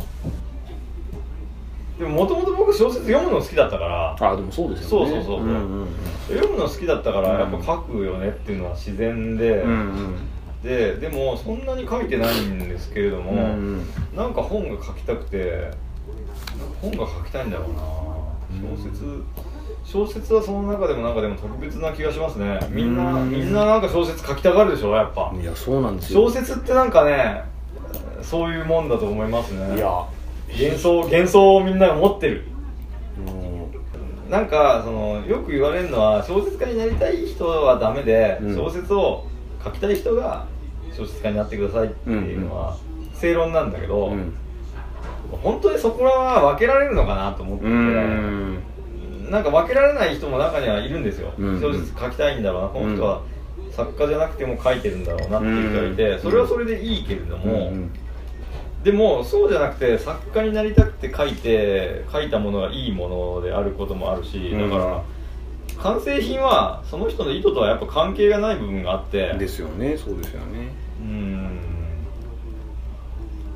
[1.96, 4.16] でももともと僕小説読むの好きだったから。
[4.32, 5.10] あでもそうですよね。
[5.12, 5.88] そうそうそう、うんうんうん、
[6.28, 9.74] 読むの好きだったからやっぱ書くよねっていうのは自然で、うんう
[10.08, 10.16] ん、
[10.64, 13.42] ででもそんなに書いてないんですけれども、うんう
[13.76, 13.86] ん、
[14.16, 15.70] なんか本が書きたくて
[16.82, 17.80] 本が書きたいんだろうな。
[18.54, 19.22] 小説、
[19.94, 22.58] 小説はその中でもなんかでも特別な気がしますね。
[22.68, 24.92] みんなみんななんか小説書きたがるでしょ？
[24.92, 25.32] やっぱ。
[25.40, 26.26] いやそうなんですよ。
[26.26, 27.44] 小説ってなんかね
[28.20, 29.76] そういうもんだと思いますね。
[29.76, 29.86] いや。
[30.48, 32.44] 幻想幻想をみんなが持ってる。
[34.28, 39.24] なんかそのよく言われるのは小説家になりたい人はダメで、うん、小説を
[39.62, 40.46] 書きたい人が
[40.92, 42.76] 小説家になってくださいっていうのは
[43.14, 44.32] 正論なんだけど、うん、
[45.30, 47.70] 本当にそこらは分けられるのかなと思ってて、
[49.30, 53.22] なんか分けられない人も中にはいるんですよ、うんうん、小説書きたいんだろうなこの人は。
[53.70, 57.72] 作家じゃなくても書いてるんだろうなっていう人がいてそれはそれでいいけれども、
[58.84, 65.04] でもそうじゃなくて作家になりたくて書いて書いたものがいいものであることもあるし、だから
[65.82, 69.34] 完成品はその人の意図とはやっぱ関係がない部分があって。
[69.38, 69.96] ですよね。
[69.96, 70.72] そうですよね。
[71.00, 71.73] うん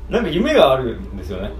[0.09, 1.51] なんか夢があるんですよね、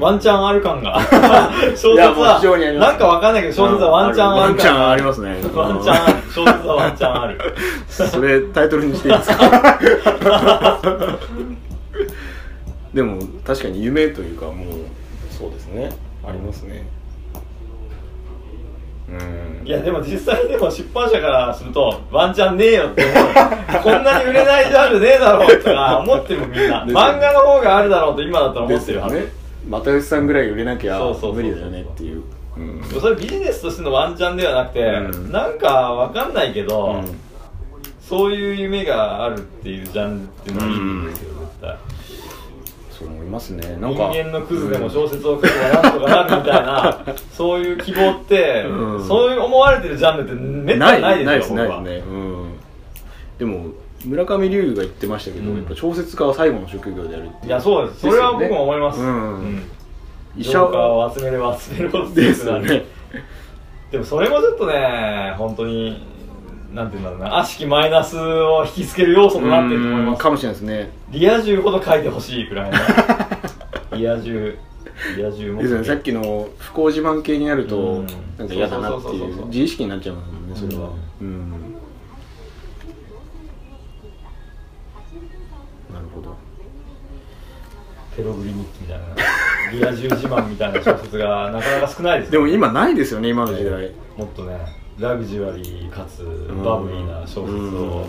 [0.00, 0.98] ワンチャンある感が。
[1.76, 2.40] 小説は
[2.80, 5.36] なんかわかんないけど小説はワンチャンある感がありますね。
[5.54, 7.38] ワンチャン小説はワンチャンある。
[7.88, 9.70] それタイトルにしていいですか？
[12.92, 14.54] でも確かに夢というかもう
[15.30, 15.90] そうですね。
[16.26, 16.88] ありますね。
[19.08, 19.18] うん
[19.66, 23.82] いやでも実際でも出版社からするとワンチャンねえよって思う。
[23.82, 29.26] こんなに売れないジャンルねえだろうとか思ってるみんな、漫画の方があるだろうと今だったら思ってるはず、ね、
[29.68, 32.22] 又吉さんぐらい売れなきゃ無理だよねっていう。
[32.56, 37.18] うん、それビジネスとしてのワンチャンではなくて、うん、なんかわかんないけど、うん、
[38.00, 41.76] そういう夢があるっていうジャンルっていうのはいいんですよ、絶対
[42.98, 43.76] そう思いますね。
[43.76, 51.18] なんか人間のクズでも小説を書けばなんとかなるみたいな、そういう希望って、うん、そういう思われてるジャンルってめったにない。
[51.18, 52.58] ですよないですね、うん、
[53.38, 53.72] でも
[54.04, 59.62] 村上龍が言ってましたけど、うん、やっぱ小説家は最後の職業であるっていやそうです、それは僕も思います、うん。
[60.36, 60.64] 医者。
[60.64, 62.84] を集めれば集めるほどですよね。
[63.90, 66.02] でもそれもちょっとね本当に
[66.72, 67.38] なんていうんだろうな。
[67.38, 70.22] 悪しきマイナスを引きつける要素となってると思います。
[70.22, 70.90] かもしれないですね。
[71.10, 72.76] リア充ほど書いてほしいくらいの。
[73.96, 74.58] リア充。
[75.16, 78.02] リア充もですねさっきの不幸自慢系になると
[78.38, 79.46] なんか嫌だなっていう。
[79.46, 80.90] 自意識になっちゃいますもんねそれは。
[81.20, 81.50] うん。
[85.92, 86.34] なるほど。
[88.16, 89.04] ペログリ日記みたいな。
[89.72, 96.24] リア充自慢みたいな小説がなかなか少ないです、ね、でも今ないですよね今の時代、もっとねラグジュアリーかつ
[96.64, 98.06] バブリーな小説を、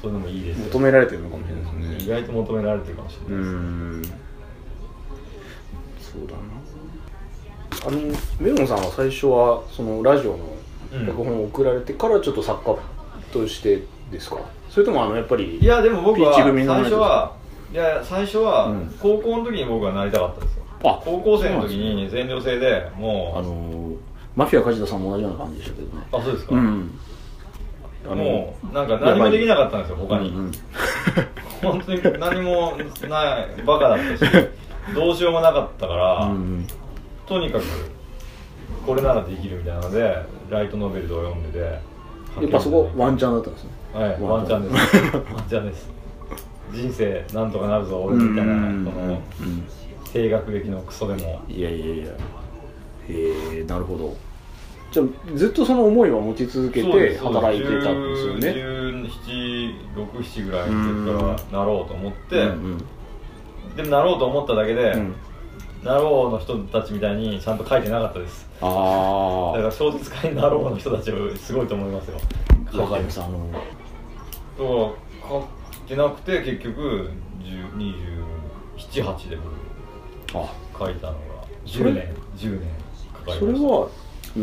[0.00, 2.06] そういうのもいいです求められてるのかもしれないですね。
[2.06, 4.12] 意外と求められてるかもしれないです。
[6.12, 6.42] そうだな。
[7.84, 7.98] あの
[8.40, 10.38] メロンさんは最初はそのラジオの
[11.06, 12.78] 脚本を送られてからちょっと作家
[13.32, 14.38] としてですか、
[14.70, 17.34] それともあのやっぱりいやでも僕は最初は
[17.72, 23.92] いや最初は高校の時に僕はなりたかったですよ、あ高校生の時に全寮制でもうあの
[24.34, 26.06] マフィア梶田さんも同じような感じでしたけどね。
[26.12, 26.90] あそうですか、うん、
[28.04, 30.52] もうなんか何もできなかったんですよ他に、うんうん、
[31.62, 32.72] 本当に何も
[33.08, 34.32] ないバカだったし
[34.94, 36.66] どうしようもなかったから、うんうん、
[37.26, 37.64] とにかく
[38.86, 40.16] これならできるみたいなので
[40.50, 41.92] ライトノベルとか読んでて
[42.40, 43.70] やっぱそこワンチャンだったんですね。
[43.92, 44.72] はいワンチャン。
[44.72, 45.06] です。
[45.34, 45.90] ワンチャンです。
[46.72, 48.54] 人生なんとかなるぞ俺みたいな
[48.90, 49.20] この
[50.12, 51.42] 低学歴のクソでも。
[51.48, 52.06] いやいやいや
[53.12, 54.16] へえなるほど。
[54.92, 58.48] じゃあずっとその思いは持ち続けて働いてたんですよね
[59.96, 65.14] ？1767ぐらいの時からなろうと思って、うんうん、でもなろうと思っただけで、うん、
[65.82, 68.46] なろうの人たちみたいにちゃんと書いてなかったです。
[68.60, 72.20] ああだから小説家になろうの人たちはすごいと思いますよ。
[72.78, 73.22] わかります。
[73.22, 73.68] あのだから
[75.26, 75.48] 書
[75.86, 77.10] けなくて結局
[77.42, 79.52] 278で僕
[80.78, 81.18] 書いたのが
[81.64, 82.81] 10年10年
[83.26, 83.88] それは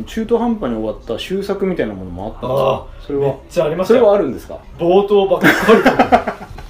[0.06, 3.08] 中途半端に終わった終作みたいなものもあったんですか？
[3.08, 3.26] それは？
[3.28, 4.60] めっちゃありますそれはあるんですか？
[4.78, 5.48] 冒頭ばっか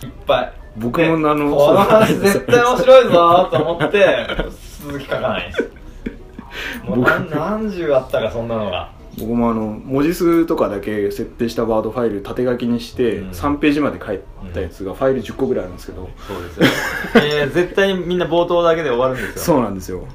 [0.01, 0.07] り。
[0.07, 0.53] いっぱい。
[0.77, 4.27] 僕もあのこの話絶対面白いぞと思って
[4.85, 5.69] 続き書かないです
[6.85, 8.97] もう何何十あったかそんなのが。
[9.17, 14.19] 僕もあの文字数とかだけ設定したワードファイル縦書きにして3ページまで書い
[14.53, 16.65] たやつがファイル10個ぐらいあるんですけど、そうですよ、
[17.15, 19.41] えー、絶対にみんな冒頭だけで終わるんですよ。
[19.43, 20.05] そうなんですよ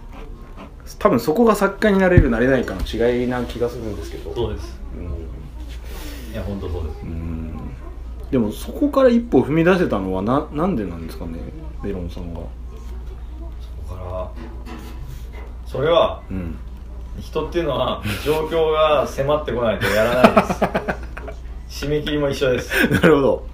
[1.05, 4.35] 多分そこが作家になれるなれないかの違いな気がするんですけど。
[4.35, 7.03] そうです、うん、いや本当そうです。
[7.03, 7.53] うん。
[8.31, 11.33] でもそこから一歩踏み出せたのはななんでなんですかね
[11.83, 12.41] メロンさんが。
[12.41, 12.47] そ
[13.87, 14.31] こから
[15.67, 16.57] それは、うん、
[17.21, 20.55] 人っていうのは状況が迫ってこないとやらないで
[21.69, 21.85] す。
[21.87, 22.89] 締め切りも一緒です。
[22.89, 23.47] なるほど。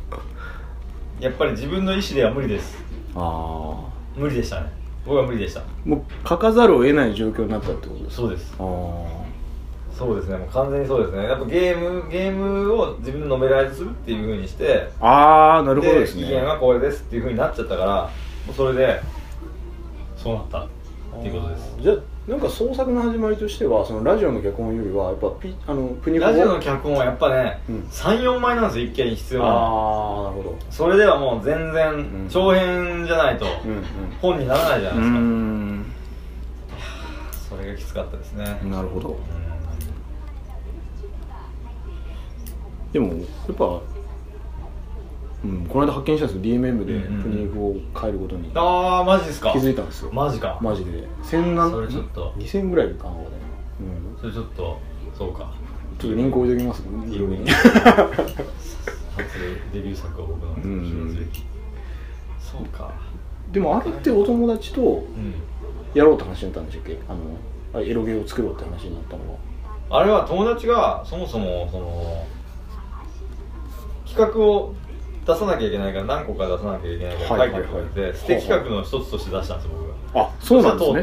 [1.19, 2.79] やっぱり自分の意思では無理です。
[3.17, 3.75] ああ
[4.17, 5.63] 無理でしたね僕は無理でした。
[5.85, 8.55] もう書かざるを得ない状況になったってことですそうです。
[8.59, 9.21] ああ
[9.97, 10.37] そうですね。
[10.39, 11.25] もう完全にそうですね。
[11.25, 16.25] やっぱゲームゲームを自分でノベライズするっていうふうにしてああなるほどですね。
[16.25, 18.03] 期限はこれですっていうふうになっちゃったから
[18.47, 19.03] もうそれで
[20.17, 20.69] そうなったっ
[21.23, 21.77] ていうことです。
[21.81, 21.97] じゃあ
[22.31, 29.49] なんか創作の始まりとしてはそのラジオの脚本よりはやっぱピあのプニラジオの脚本はやっぱね、うん、34枚なんですよ一見必要な。
[29.49, 29.51] あ
[30.21, 30.59] あなるほど。
[30.71, 33.47] それではもう全然長編じゃないと
[34.23, 35.93] 本にならないじゃないですか、うん、
[37.49, 38.45] それがきつかったですね。
[38.63, 39.13] なるほど、う
[42.89, 42.93] ん。
[42.93, 43.81] でもやっぱ
[45.43, 46.43] うん、この間発見したんですよ。
[46.43, 49.53] DMM でプニーフを変えることに、ああマジですか？
[49.53, 50.11] 気づいたんですよ。
[50.13, 50.59] マジか。
[50.61, 51.09] マジで。
[51.23, 52.33] 千何それちょっと。
[52.37, 54.79] 2000ぐらいかな、うん、それちょっと
[55.17, 55.53] そうか。
[55.99, 56.83] ちょっとリンク置いときます？
[57.11, 57.57] 色に 初
[59.73, 61.31] デビュー作は僕の、うん、
[62.41, 62.93] そうか。
[63.51, 65.05] でもあれってお友達と
[65.95, 66.99] やろうって話になったんでしたっけ？
[67.09, 67.15] あ
[67.79, 69.39] のエロゲーを作ろうって話になったのは。
[70.01, 72.25] あれは友達がそもそもその
[74.07, 74.75] 企画を
[75.27, 80.23] 出さなきゃいけないから何個か出さなきゃいけないから書いてくれて、捨て企画の一つとして出したんですよ僕が。
[80.23, 81.03] あそうなんですね。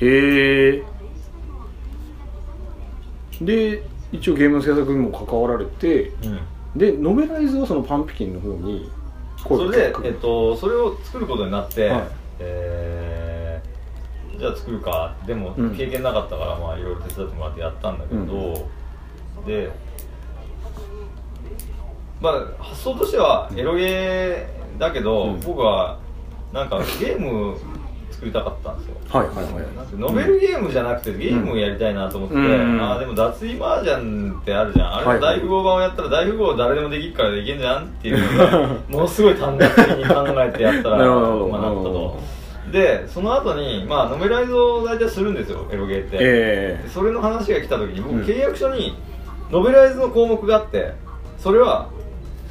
[0.00, 0.84] へえ
[3.40, 6.40] で一応ゲームの制作にも関わられて、うん、
[6.78, 8.90] でノベライズはそのパンプキンの方に
[9.36, 12.02] それで、えっと、それを作ることになって、はい、
[12.40, 15.14] えー、じゃあ作るか。
[15.26, 19.70] でも経験なかったから、まあいろいろ手伝ってもらってやったんだけど、うん、で
[22.20, 25.98] まあ発想としてはエロゲーだけど、うん、僕は
[26.52, 27.56] なんかゲーム
[28.10, 28.96] 作りたかったんですよ。
[29.08, 29.64] はいはいはい
[29.96, 34.94] ノベルゲームじゃなくてゲームをやりたいなと思って、うん、ああでも脱衣麻雀ってあるじゃん。
[34.96, 38.18] あれの大富豪版をやったら大富豪誰でもできるからできんじゃんっていう
[38.90, 42.18] ものすごい短絡的に考えてやったらまあなったと。
[42.72, 48.94] でその後にまあノベライズを大体するんですよエロゲーって、えー、それの話が来た時に僕契約書に
[49.50, 50.92] ノベライズの項目があって
[51.38, 51.88] それは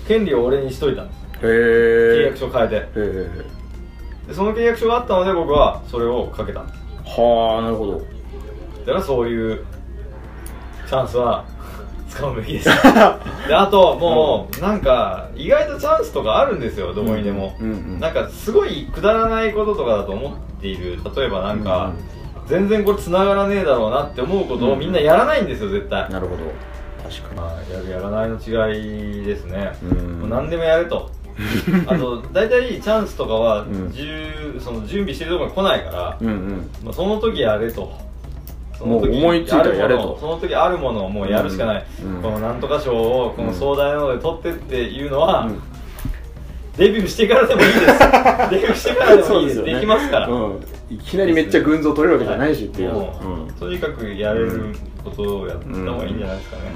[0.08, 1.28] 権利を俺にしといたんです。
[1.42, 3.48] 契約書変えて。
[4.28, 6.80] でその契約書があったので僕はそれをかけたんです。
[7.06, 8.00] はあなるほど。
[8.00, 8.06] だ
[8.86, 9.66] からそういう
[10.88, 11.46] チャンスは
[12.10, 12.70] 使うべきです。
[13.48, 21.00] であともう、なんか意外とチャンスとかあるんですよどこにでも、うんうんうん、なんかすごいくだらないこととかだと思っている。
[21.16, 21.92] 例えばなんか、
[22.38, 26.10] うんうん、全然これ繋がらねえだろうなって思うことをみんなやらないんですよ絶対。
[26.10, 26.44] なるほど
[27.10, 29.72] 確かに、まあ、やるやらないの違いですね、
[30.24, 31.10] う何でもやると。
[31.86, 37.92] あと大体チャンスとかは、うん、その準備してるところに来ないから、うんうん、まあ、その時やれと。
[38.78, 40.18] その時思いついたらやれと。
[40.20, 45.50] その時あるものをもうやるしかない、うん、このなんとか賞をこの壮大なので取ってっていうのは、
[46.78, 47.86] デビューしてからでもいいです。
[48.52, 49.64] デビューしてからでもいいです。
[49.64, 50.30] で、ね、できますから、
[50.92, 52.92] いきなりめっちゃ群像取れるわけじゃないしっていう、
[53.60, 54.76] とにかくやれる
[55.10, 56.72] ことをやった方がいいんじゃないですかね、